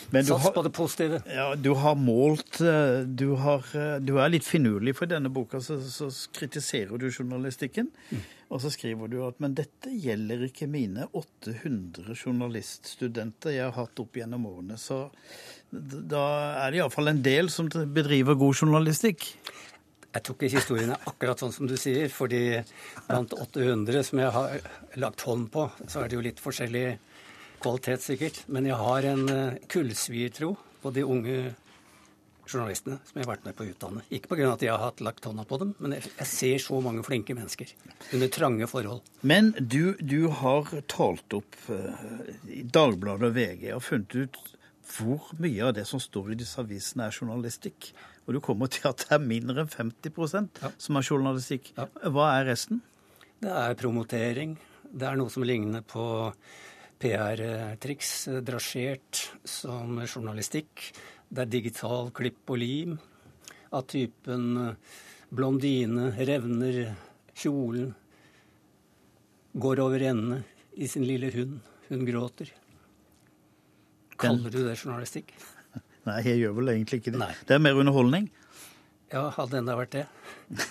[0.08, 1.20] Sats på det positive.
[1.30, 5.30] Ja, Du har målt eh, du, har, eh, du, er litt finurlig, for i denne
[5.34, 7.92] boka så, så kritiserer du journalistikken.
[8.10, 8.26] Mm.
[8.50, 14.02] Og så skriver du at men dette gjelder ikke mine 800 journaliststudenter jeg har hatt
[14.02, 14.80] opp gjennom årene.
[14.82, 15.04] Så
[15.70, 16.26] da
[16.64, 19.30] er det iallfall en del som bedriver god journalistikk.
[20.18, 22.58] Jeg tok ikke historiene akkurat sånn som du sier, fordi
[23.06, 24.56] blant 800 som jeg har
[24.98, 26.88] lagt hånd på, så er det jo litt forskjellig
[27.62, 28.40] kvalitet, sikkert.
[28.50, 31.38] Men jeg har en eh, kullsviertro på de unge
[32.48, 34.04] journalistene som jeg har vært med på å utdanne.
[34.10, 34.50] Ikke pga.
[34.56, 37.74] at jeg har hatt lagt hånda på dem, men jeg, ser så mange flinke mennesker
[38.16, 39.06] under trange forhold.
[39.22, 41.94] Men du, du har talt opp uh,
[42.50, 44.40] i Dagbladet og VG og funnet ut
[44.88, 47.92] hvor mye av det som står i disse avisene, er journalistikk.
[48.28, 50.72] Og du kommer til at det er mindre enn 50 ja.
[50.78, 51.72] som er journalistikk.
[51.78, 51.88] Ja.
[52.12, 52.82] Hva er resten?
[53.40, 54.58] Det er promotering.
[54.88, 56.04] Det er noe som ligner på
[57.00, 58.12] PR-triks,
[58.44, 60.90] drasjert som journalistikk.
[61.30, 62.98] Det er digital klipp og lim
[63.76, 64.76] av typen eh,
[65.30, 66.96] blondine revner
[67.38, 67.92] kjolen,
[69.58, 70.42] går over ende
[70.78, 71.60] i sin lille hund,
[71.90, 72.52] hun gråter.
[74.18, 75.34] Kaller du det journalistikk?
[76.08, 77.22] Nei, jeg gjør vel egentlig ikke det.
[77.22, 77.34] Nei.
[77.48, 78.30] Det er mer underholdning.
[79.12, 80.06] Ja, hadde enda vært det.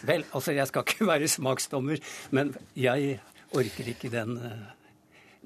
[0.09, 2.01] Vel, altså jeg skal ikke være smaksdommer,
[2.37, 3.19] men jeg
[3.57, 4.65] orker ikke den uh,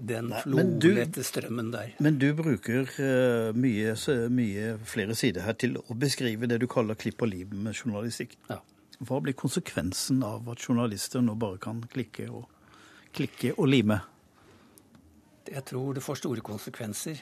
[0.01, 1.95] den flodlette strømmen der.
[2.01, 3.95] Men du bruker uh, mye,
[4.32, 8.36] mye, flere sider her til å beskrive det du kaller klipp og lim med journalistikk.
[8.51, 8.61] Ja.
[9.01, 12.49] Hva blir konsekvensen av at journalister nå bare kan klikke og,
[13.16, 14.01] klikke og lime?
[15.51, 17.20] Jeg tror det får store konsekvenser.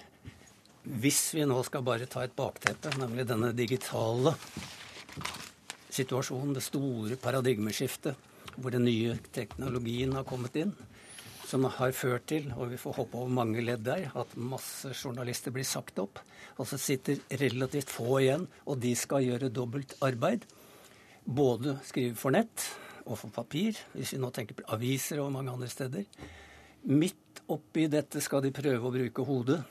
[0.89, 4.33] Hvis vi nå skal bare ta et bakteppe, nemlig denne digitale
[5.93, 8.17] situasjonen, det store paradigmeskiftet,
[8.57, 10.73] hvor den nye teknologien har kommet inn,
[11.45, 15.53] som har ført til, og vi får håpe over mange ledd der, at masse journalister
[15.53, 16.21] blir sagt opp.
[16.57, 20.49] Og så sitter relativt få igjen, og de skal gjøre dobbelt arbeid.
[21.25, 22.65] Både skrive for nett
[23.05, 26.09] og for papir, hvis vi nå tenker på aviser og mange andre steder.
[26.89, 29.65] Midt oppi dette skal de prøve å bruke hodet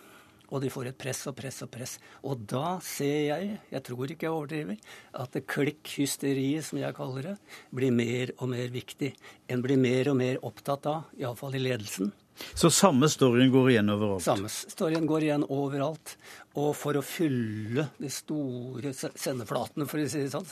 [0.47, 1.95] og de får et press og press og press.
[2.23, 4.77] Og da ser jeg, jeg tror ikke jeg overdriver,
[5.19, 7.35] at det klikkhysteriet, som jeg kaller det,
[7.75, 9.11] blir mer og mer viktig.
[9.51, 12.13] En blir mer og mer opptatt av, iallfall i ledelsen.
[12.53, 14.23] Så samme storyen går igjen overalt?
[14.25, 16.15] Samme storyen går igjen overalt.
[16.57, 20.45] Og for å fylle de store sendeflatene, for å si det sånn,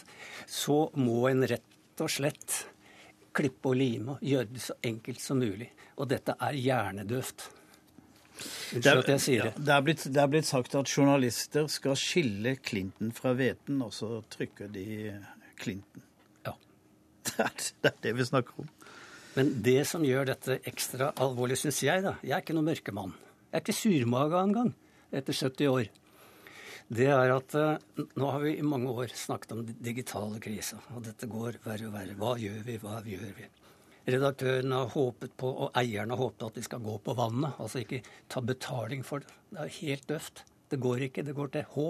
[0.49, 2.63] så må en rett og slett
[3.35, 5.69] klippe og lime og gjøre det så enkelt som mulig.
[5.99, 7.49] Og dette er hjernedøvt.
[8.35, 9.53] Unnskyld at jeg sier det.
[9.55, 13.79] Ja, det, er blitt, det er blitt sagt at journalister skal skille Clinton fra hveten,
[13.85, 14.85] og så trykker de
[15.61, 16.03] Clinton.
[16.47, 16.55] Ja.
[17.25, 18.71] Det er, det er det vi snakker om.
[19.35, 23.15] Men det som gjør dette ekstra alvorlig, syns jeg, da Jeg er ikke noen mørkemann.
[23.49, 24.71] Jeg er ikke surmaga engang
[25.15, 25.89] etter 70 år.
[26.95, 31.03] Det er at uh, nå har vi i mange år snakket om digitale kriser, og
[31.07, 32.17] dette går verre og verre.
[32.19, 33.47] Hva gjør vi, hva gjør vi?
[34.05, 37.57] Redaktørene har håpet på, og eierne har håpet at de skal gå på vannet.
[37.61, 39.33] Altså ikke ta betaling for det.
[39.51, 40.43] Det er helt døvt.
[40.69, 41.25] Det går ikke.
[41.25, 41.87] Det går til H.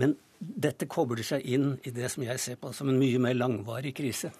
[0.00, 3.36] Men dette kobler seg inn i det som jeg ser på som en mye mer
[3.36, 4.32] langvarig krise.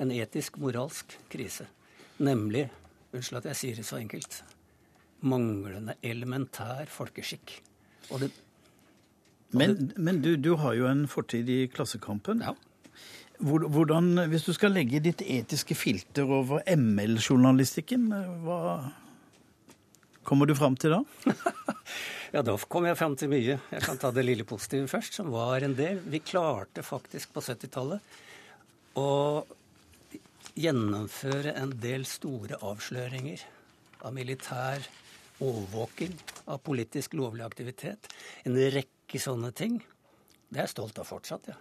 [0.00, 1.68] En etisk, moralsk krise.
[2.24, 2.66] Nemlig,
[3.14, 4.40] unnskyld at jeg sier det så enkelt,
[5.24, 7.58] manglende elementær folkeskikk.
[8.20, 8.30] Det,
[9.54, 12.42] men, det, men du, du, har jo en fortid i Klassekampen.
[12.44, 12.54] Ja.
[13.44, 18.06] Hvordan, hvis du skal legge ditt etiske filter over ML-journalistikken,
[18.40, 18.60] hva
[20.24, 21.02] kommer du fram til da?
[22.34, 23.58] ja, da kommer jeg fram til mye.
[23.58, 26.00] Jeg kan ta det lille positive først, som var en del.
[26.08, 29.10] Vi klarte faktisk på 70-tallet å
[30.56, 33.44] gjennomføre en del store avsløringer
[34.08, 34.88] av militær
[35.44, 36.16] overvåking,
[36.48, 38.08] av politisk lovlig aktivitet.
[38.48, 39.82] En rekke sånne ting.
[40.48, 41.60] Det er jeg stolt av fortsatt, ja.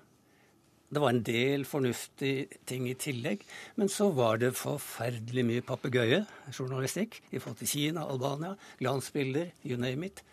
[0.94, 3.44] Det var en del fornuftige ting i tillegg.
[3.80, 10.12] Men så var det forferdelig mye papegøyejournalistikk i forhold til Kina, Albania, glansbilder, you name
[10.12, 10.24] it.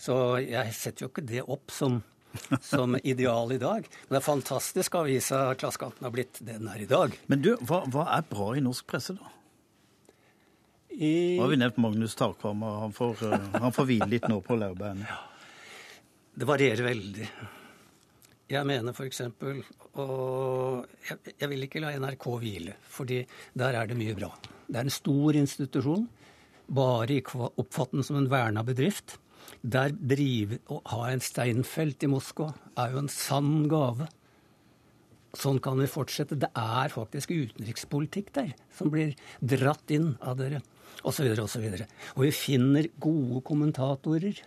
[0.00, 2.00] Så jeg setter jo ikke det opp som,
[2.64, 3.88] som ideal i dag.
[4.06, 7.16] Men det er fantastisk avisa Klassekampen har blitt det den er i dag.
[7.28, 9.32] Men du, hva, hva er bra i norsk presse, da?
[10.96, 11.36] I...
[11.36, 14.56] Nå har vi nevnt Magnus Takvam, han får, eh, han får hvile litt nå på
[14.56, 15.18] laurbærene.
[16.36, 17.26] Det varierer veldig.
[18.46, 19.24] Jeg mener f.eks.
[19.98, 23.24] Og jeg, jeg, vil ikke la NRK hvile, fordi
[23.58, 24.30] der er det mye bra.
[24.66, 26.04] Det er en stor institusjon,
[26.66, 27.18] bare
[27.58, 29.18] oppfattet som en verna bedrift.
[29.62, 34.06] Der drive, Å ha en Steinfeld i Moskva er jo en sann gave.
[35.36, 36.38] Sånn kan vi fortsette.
[36.38, 40.62] Det er faktisk utenrikspolitikk der som blir dratt inn av dere,
[41.02, 41.66] osv., osv.
[41.66, 41.82] Og,
[42.14, 44.38] og vi finner gode kommentatorer,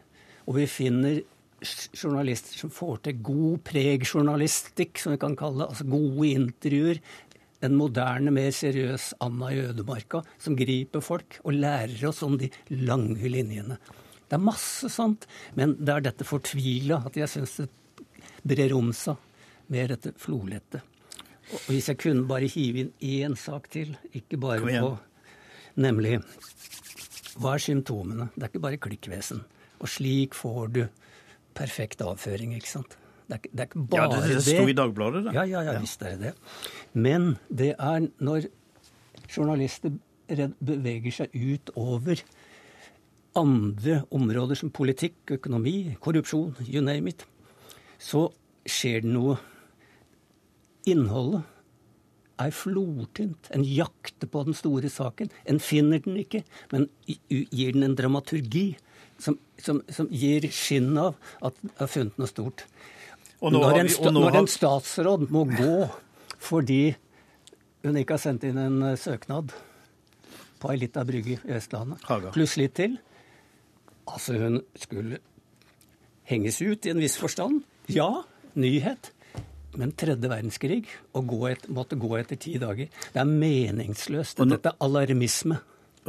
[0.47, 1.21] og vi finner
[1.61, 5.69] journalister som får til god pregjournalistikk, som vi kan kalle det.
[5.73, 7.01] Altså gode intervjuer.
[7.65, 12.47] En moderne, mer seriøs Anna i ødemarka som griper folk og lærer oss om de
[12.71, 13.75] lange linjene.
[14.29, 15.25] Det er masse sånt,
[15.57, 17.67] men det er dette fortvila at jeg syns det
[18.47, 19.19] brer om seg
[19.73, 20.81] med dette flolette.
[21.49, 24.97] Og hvis jeg kunne bare hive inn én sak til, ikke bare på
[25.79, 26.17] Nemlig
[27.39, 28.29] hva er symptomene?
[28.35, 29.43] Det er ikke bare klikkvesen.
[29.79, 30.81] Og slik får du
[31.59, 32.97] perfekt avføring, ikke sant.
[33.29, 34.19] Det er, det er ikke bare det.
[34.25, 35.33] Ja, det sto i Dagbladet, det.
[35.37, 36.33] Ja, ja, ja, visst er det det.
[36.97, 38.49] Men det er når
[39.29, 39.93] journalister
[40.65, 42.23] beveger seg ut over
[43.37, 47.25] andre områder som politikk, økonomi, korrupsjon, you name it,
[48.01, 48.27] så
[48.69, 49.37] skjer det noe.
[50.89, 51.43] Innholdet
[52.39, 53.49] er flortynt.
[53.53, 55.29] En jakter på den store saken.
[55.45, 58.71] En finner den ikke, men gir den en dramaturgi
[59.19, 62.65] som, som, som gir skinn av at den har funnet noe stort.
[63.39, 65.87] Når en, vi, når, en, statsråd må gå
[66.43, 66.95] fordi
[67.85, 69.53] hun ikke har sendt inn en eh, søknad
[70.59, 72.03] på ei lita brygge i Østlandet,
[72.35, 72.97] pluss litt til
[74.09, 75.19] Altså, hun skulle
[76.25, 77.59] henges ut i en viss forstand.
[77.93, 78.23] Ja,
[78.57, 79.11] nyhet.
[79.77, 80.79] Men tredje verdenskrig,
[81.13, 84.41] å gå et, måtte gå etter ti dager, det er meningsløst.
[84.49, 85.59] Dette er alarmisme.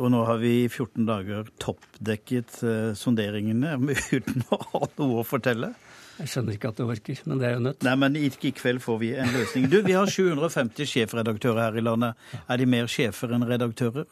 [0.01, 3.76] Og nå har vi i 14 dager toppdekket uh, sonderingene
[4.16, 5.74] uten å ha noe å fortelle.
[6.20, 7.84] Jeg skjønner ikke at det orker, men det er jo nødt.
[7.86, 9.68] Nei, men ikke i kveld får vi en løsning.
[9.72, 12.26] Du, Vi har 750 sjefredaktører her i landet.
[12.44, 14.09] Er de mer sjefer enn redaktører?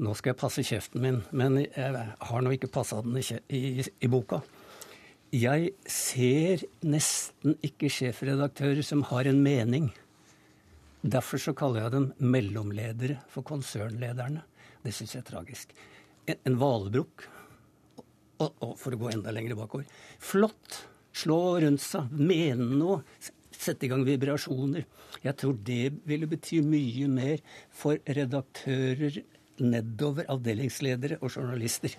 [0.00, 3.84] Nå skal jeg passe kjeften min, men jeg har nå ikke passa den i, i,
[3.84, 4.42] i, boka.
[5.32, 9.90] Jeg ser nesten ikke sjefredaktører som har en mening.
[11.06, 14.42] Derfor så kaller jeg dem mellomledere for konsernlederne.
[14.82, 15.74] Det syns jeg er tragisk.
[16.26, 16.58] En, en
[18.36, 19.86] og, og, for å gå enda lenger bakover
[20.20, 20.82] Flott!
[21.16, 22.98] Slå rundt seg, mene noe,
[23.48, 24.84] sette i gang vibrasjoner.
[25.24, 27.40] Jeg tror det ville bety mye mer
[27.72, 29.22] for redaktører
[29.64, 31.94] nedover avdelingsledere og journalister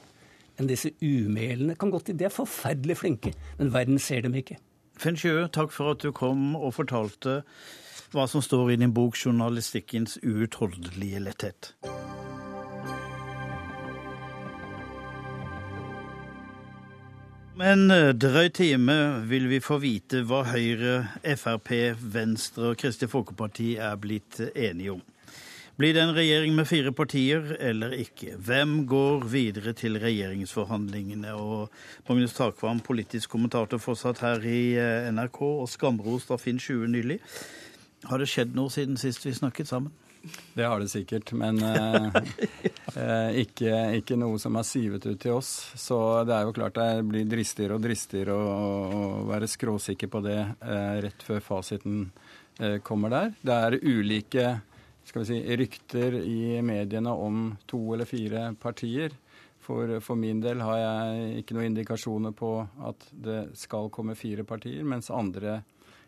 [0.57, 1.73] enn disse umælende.
[1.81, 4.59] Kan godt De er forferdelig flinke, men verden ser dem ikke.
[5.01, 7.41] Finn Sjø, takk for at du kom og fortalte
[8.13, 11.73] hva som står i din bok 'Journalistikkens uutholdelige letthet'.
[17.57, 18.95] Om en eh, drøy time
[19.25, 25.01] vil vi få vite hva Høyre, Frp, Venstre og Kristelig Folkeparti er blitt enige om.
[25.77, 28.35] Blir det en regjering med fire partier eller ikke?
[28.37, 31.33] Hvem går videre til regjeringsforhandlingene?
[31.33, 31.73] Og
[32.09, 37.19] Magnus Takvam, politisk kommentator fortsatt her i eh, NRK, og skamrost av Finn 20 nylig.
[38.05, 39.93] Har det skjedd noe siden sist vi snakket sammen?
[40.53, 42.07] Det har det sikkert, men eh,
[42.95, 45.51] eh, ikke, ikke, noe som har sivet ut til oss.
[45.79, 48.55] Så det er jo klart det blir dristigere og dristigere å,
[48.87, 52.09] å være skråsikker på det eh, rett før fasiten
[52.59, 53.31] eh, kommer der.
[53.41, 54.49] Det er ulike
[55.07, 59.15] si, rykter i mediene om to eller fire partier.
[59.67, 62.51] For, for, min del har jeg ikke noen indikasjoner på
[62.87, 65.59] at det skal komme fire partier, mens andre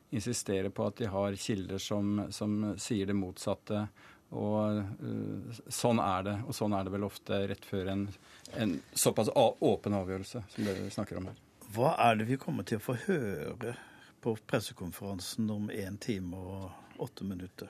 [0.10, 3.88] insisterer på at de har kilder som, som sier det motsatte.
[4.30, 6.36] Og uh, sånn er det.
[6.46, 8.08] Og sånn er det vel ofte rett før en,
[8.58, 11.40] en såpass åpen avgjørelse som det vi snakker om her.
[11.74, 13.76] Hva er det vi kommer til å få høre
[14.22, 17.70] på pressekonferansen om én time og åtte minutter?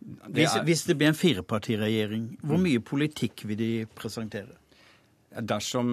[0.00, 0.64] Det er...
[0.64, 4.56] hvis, det blir en firepartiregjering, hvor mye politikk vil de presentere?
[5.30, 5.90] Dersom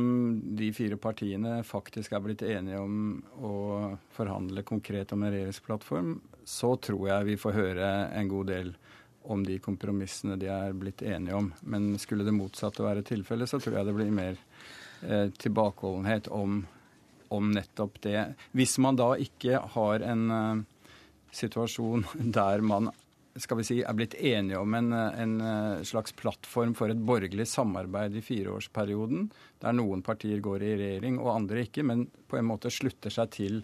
[0.57, 3.51] de fire partiene faktisk er blitt enige om å
[4.15, 8.71] forhandle konkret om en regjeringsplattform, så tror jeg vi får høre en god del
[9.27, 11.51] om de kompromissene de er blitt enige om.
[11.61, 14.39] Men skulle det motsatte være tilfellet, så tror jeg det blir mer
[15.03, 16.61] eh, tilbakeholdenhet om,
[17.29, 18.23] om, nettopp det.
[18.57, 20.63] Hvis man da ikke har en eh,
[21.43, 22.07] situasjon
[22.39, 22.89] der man
[23.41, 27.47] skal vi si, er blitt enige om en, en, eh, slags plattform for et borgerlig
[27.49, 29.29] samarbeid i fireårsperioden,
[29.61, 33.31] der noen partier går i regjering og andre ikke, men på en måte slutter seg
[33.35, 33.61] til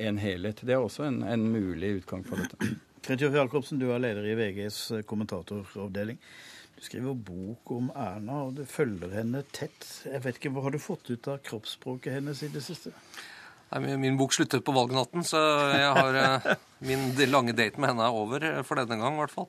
[0.00, 0.64] en helhet.
[0.64, 2.72] Det er også en, en mulig utgang for dette.
[3.02, 6.20] Fridtjof Jacobsen, du er leder i VGs eh, kommentatoravdeling.
[6.76, 9.86] Du skriver bok om Erna, og du følger henne tett.
[10.06, 12.94] Jeg vet ikke, Hva har du fått ut av kroppsspråket hennes i det siste?
[13.72, 15.40] Nei, min bok slutter på valgnatten, så
[15.72, 16.50] jeg har, eh,
[16.88, 19.48] min lange date med henne er over eh, for denne gang, i hvert fall.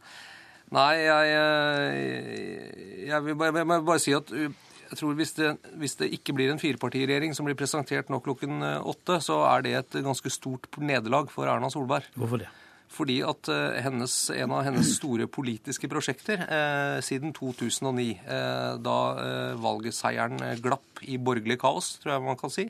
[0.73, 5.51] Nei, jeg, eh, jeg vil bare, jeg vil bare si at jeg tror hvis det,
[5.81, 9.77] hvis det, ikke blir en firepartiregjering som blir presentert nå klokken åtte, så er det
[9.79, 12.05] et ganske stort nederlag for Erna Solberg.
[12.15, 12.51] Hvorfor det?
[12.93, 13.49] Fordi at
[13.81, 21.01] hennes, en av hennes store politiske prosjekter eh, siden 2009, eh, da eh, valgseieren glapp
[21.01, 22.67] i borgerlig kaos, tror jeg man kan si,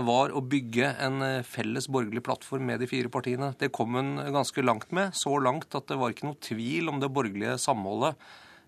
[0.00, 3.52] var å bygge en eh, felles borgerlig plattform med de fire partiene.
[3.60, 5.12] Det kom hun ganske langt med.
[5.16, 8.16] Så langt at det var ikke noe tvil om det borgerlige samholdet.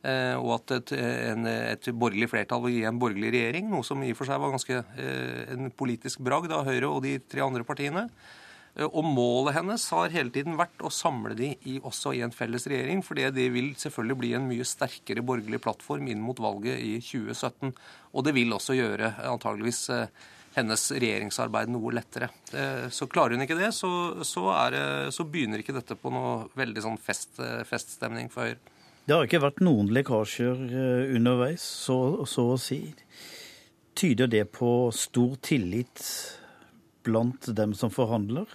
[0.04, 0.94] Eh, og at et,
[1.32, 4.42] en, et borgerlig flertall vil gi en borgerlig regjering, noe som i og for seg
[4.42, 8.08] var ganske eh, en politisk bragd av Høyre og de tre andre partiene.
[8.74, 12.66] Og målet hennes har hele tiden vært å samle de i, også i en felles
[12.66, 16.96] regjering, for det vil selvfølgelig bli en mye sterkere borgerlig plattform inn mot valget i
[16.98, 17.70] 2017.
[18.18, 19.84] Og det vil også gjøre antageligvis
[20.54, 22.28] hennes regjeringsarbeid noe lettere.
[22.94, 23.90] Så klarer hun ikke det, så,
[24.26, 24.84] så, det,
[25.14, 28.60] så begynner ikke dette på noe veldig sånn fest, feststemning for Høyre.
[29.04, 30.62] Det har ikke vært noen lekkasjer
[31.12, 31.98] underveis, så,
[32.30, 32.80] så å si.
[33.98, 36.06] Tyder det på stor tillit
[37.04, 38.48] blant dem som forhandler?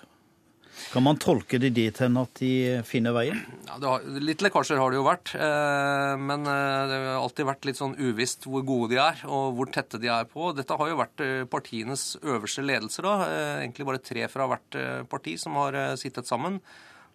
[0.90, 3.40] Kan man tolke det dit hen at de finner veien?
[3.68, 5.34] Ja, har, litt lekkasjer har det jo vært.
[5.38, 9.58] Eh, men eh, det har alltid vært litt sånn uvisst hvor gode de er, og
[9.58, 10.52] hvor tette de er på.
[10.58, 13.16] Dette har jo vært eh, partienes øverste ledelse, da.
[13.60, 14.80] Egentlig bare tre fra hvert
[15.12, 16.58] parti som har sittet sammen.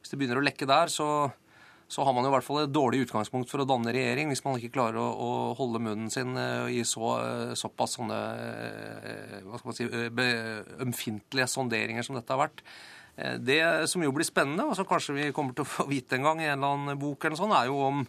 [0.00, 1.08] Hvis det begynner å lekke der, så,
[1.90, 4.44] så har man jo i hvert fall et dårlig utgangspunkt for å danne regjering, hvis
[4.46, 6.36] man ikke klarer å, å holde munnen sin
[6.70, 7.16] i så,
[7.58, 8.18] såpass sånne
[9.48, 9.88] hva skal man si,
[10.84, 12.66] ømfintlige sonderinger som dette har vært.
[13.16, 16.18] Eh, det som jo blir spennende, og som kanskje vi kommer til å få vite
[16.18, 18.02] en gang i en eller annen bok, eller sånn, er jo om,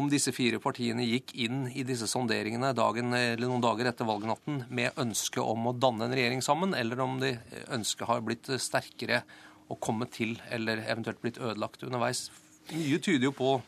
[0.00, 4.98] om disse fire partiene gikk inn i disse sonderingene dagen, noen dager etter valgnatten med
[5.00, 7.34] ønske om å danne en regjering sammen, eller om de
[7.74, 9.24] ønsket har blitt sterkere
[9.70, 12.28] og kommet til, eller eventuelt blitt ødelagt underveis.
[12.70, 13.58] Mye tyder jo på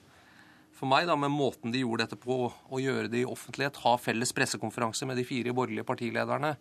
[0.83, 3.93] for meg, da, med måten de gjorde dette på, å gjøre det i offentlighet, ha
[4.03, 6.57] felles pressekonferanse med de fire borgerlige partilederne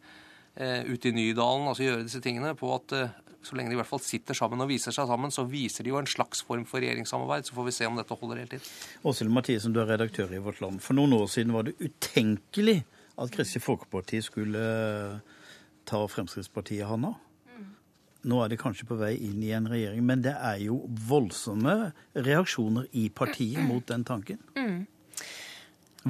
[0.54, 3.80] eh, ute i Nydalen, altså gjøre disse tingene, på at eh, så lenge de i
[3.80, 6.64] hvert fall sitter sammen og viser seg sammen, så viser de jo en slags form
[6.70, 7.48] for regjeringssamarbeid.
[7.48, 8.70] Så får vi se om dette holder hele tiden.
[9.08, 10.82] Åshild Mathisen, du er redaktør i Vårt Land.
[10.86, 12.82] For noen år siden var det utenkelig
[13.22, 15.42] at Kristelig Folkeparti skulle eh,
[15.90, 17.16] ta Fremskrittspartiet handa.
[18.22, 21.92] Nå er det kanskje på vei inn i en regjering, men det er jo voldsomme
[22.14, 24.38] reaksjoner i partiet mot den tanken.
[24.54, 24.84] Mm.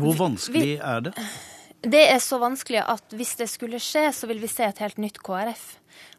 [0.02, 1.14] Hvor vanskelig er det?
[1.82, 5.00] Det er så vanskelig at hvis det skulle skje, så vil vi se et helt
[5.02, 5.64] nytt KrF.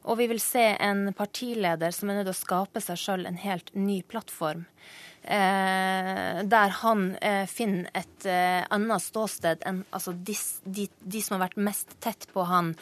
[0.02, 3.40] Og vi vil se en partileder som er nødt til å skape seg sjøl en
[3.42, 4.66] helt ny plattform.
[5.24, 10.34] Eh, der han eh, finner et eh, annet ståsted enn altså, de,
[10.66, 12.72] de, de, som har vært mest tett på han,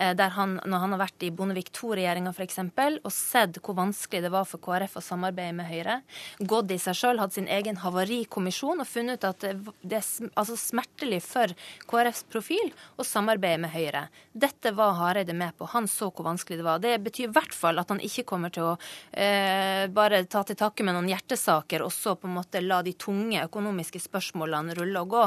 [0.00, 2.56] eh, der han, når han har vært i Bondevik II-regjeringa f.eks.,
[3.04, 5.98] og sett hvor vanskelig det var for KrF å samarbeide med Høyre.
[6.40, 10.56] Gått i seg sjøl, hatt sin egen havarikommisjon og funnet ut at det, er altså,
[10.56, 11.52] smertelig for
[11.90, 14.06] KrFs profil å samarbeide med Høyre.
[14.32, 15.68] Dette var Hareide med på.
[15.76, 16.80] Han så hvor vanskelig det var.
[16.82, 18.74] Det betyr i hvert fall at han ikke kommer til å
[19.12, 22.94] eh, bare ta til takke med noen hjertesaker og så på en måte la de
[22.98, 25.26] tunge økonomiske spørsmålene rulle og gå.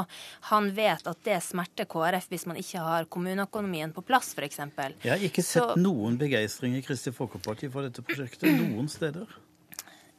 [0.50, 4.60] Han vet at det smerter KrF hvis man ikke har kommuneøkonomien på plass, f.eks.
[5.04, 5.80] Jeg har ikke sett så...
[5.80, 9.28] noen begeistring i Kristelig Folkeparti for dette prosjektet noen steder.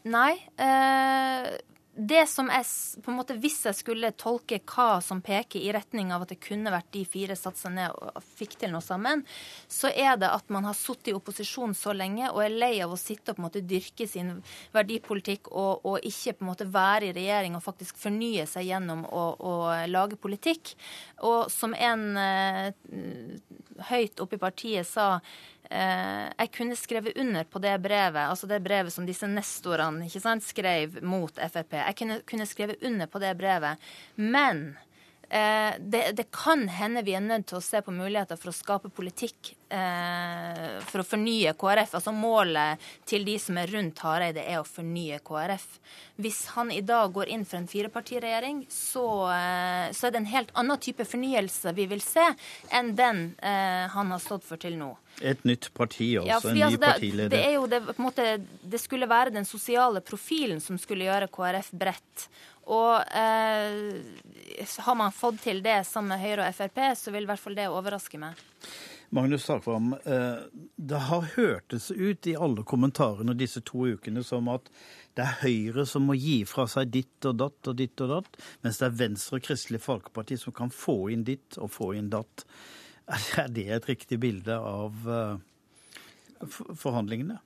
[0.06, 0.36] Nei.
[0.62, 1.56] Eh,
[1.96, 2.66] det som jeg,
[3.04, 6.41] på en måte, Hvis jeg skulle tolke hva som peker i retning av at det
[6.43, 9.24] kunne vært de fire satsa ned og fikk til noe sammen,
[9.72, 12.91] så er det at man har sittet i opposisjon så lenge og er lei av
[12.91, 14.34] å sitte og på en måte dyrke sin
[14.76, 19.08] verdipolitikk og, og ikke på en måte være i regjering og faktisk fornye seg gjennom
[19.08, 19.56] å, å
[19.88, 20.76] lage politikk.
[21.24, 22.72] Og som en eh,
[23.89, 25.22] høyt oppe i partiet sa
[25.70, 30.99] jeg kunne skrevet under på det brevet, altså det brevet som disse nestorene sant, skrev
[31.05, 31.78] mot Frp.
[31.82, 33.82] Jeg kunne, kunne skrevet under på det brevet.
[34.16, 34.68] Men
[35.30, 38.56] eh, det, det, kan hende vi er nødt til å se på muligheter for å
[38.56, 41.96] skape politikk eh, for å fornye KrF.
[42.00, 45.68] Altså Målet til de som er rundt Hareide, er å fornye KrF.
[46.22, 50.34] Hvis han i dag går inn for en firepartiregjering, så, eh, så er det en
[50.34, 52.26] helt annen type fornyelse vi vil se
[52.76, 54.94] enn den eh, han har stått for til nå.
[55.22, 56.28] Et nytt parti, altså.
[56.28, 57.32] Ja, en ny altså det, partileder.
[57.32, 58.26] Det, er jo det, måte,
[58.62, 62.28] det skulle være den sosiale profilen som skulle gjøre KrF bredt.
[62.66, 67.30] Og eh, har man fått til det sammen med Høyre og Frp, så vil i
[67.30, 68.39] hvert fall det overraske meg.
[69.13, 70.38] Magnus Takvam, eh,
[70.76, 74.72] det har hørtes ut i alle kommentarene disse to ukene som at
[75.16, 78.39] det er Høyre som må gi fra seg ditt og datt og ditt og datt,
[78.66, 82.09] mens det er Venstre og Kristelig Folkeparti som kan få inn ditt og få inn
[82.11, 82.47] datt.
[83.05, 85.38] Er det et riktig bilde av eh,
[86.74, 87.38] forhandlingene?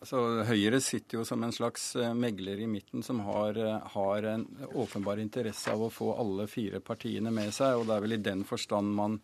[0.00, 4.28] Altså, Høyre sitter jo som en slags eh, megler i midten som har, eh, har,
[4.30, 7.76] en åpenbar interesse av å få alle fire partiene med seg.
[7.76, 9.18] og Det er vel i den forstand man,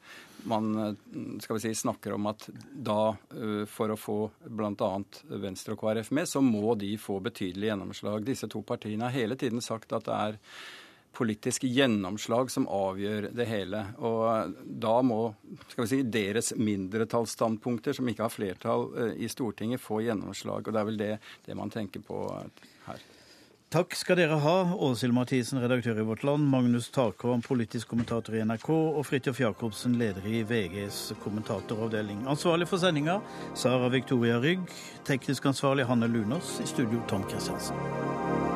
[0.44, 0.68] man
[1.40, 3.16] skal vi si, snakker om at da,
[3.72, 4.90] for å få bl.a.
[5.46, 8.26] Venstre og KrF med, så må de få betydelig gjennomslag.
[8.28, 10.38] Disse to partiene har hele tiden sagt at det er
[11.16, 13.82] politisk gjennomslag som avgjør det hele.
[14.04, 14.54] Og
[14.84, 15.20] da må
[15.88, 20.66] si, deres mindretallsstandpunkter, som ikke har flertall eh, i Stortinget, få gjennomslag.
[20.66, 21.12] Og det er vel det,
[21.48, 22.24] det man tenker på
[22.86, 23.04] her.
[23.76, 24.54] Takk skal dere ha,
[24.86, 29.96] Åshild Mathisen, redaktør i Vårt Land, Magnus Takvam, politisk kommentator i NRK, og Fridtjof Jacobsen,
[29.98, 32.22] leder i VGs kommentatoravdeling.
[32.30, 33.18] Ansvarlig for sendinga,
[33.58, 34.70] Sara Victoria Rygg.
[35.08, 36.60] Teknisk ansvarlig, Hanne Lunås.
[36.62, 38.55] I studio, Tom Kristiansen.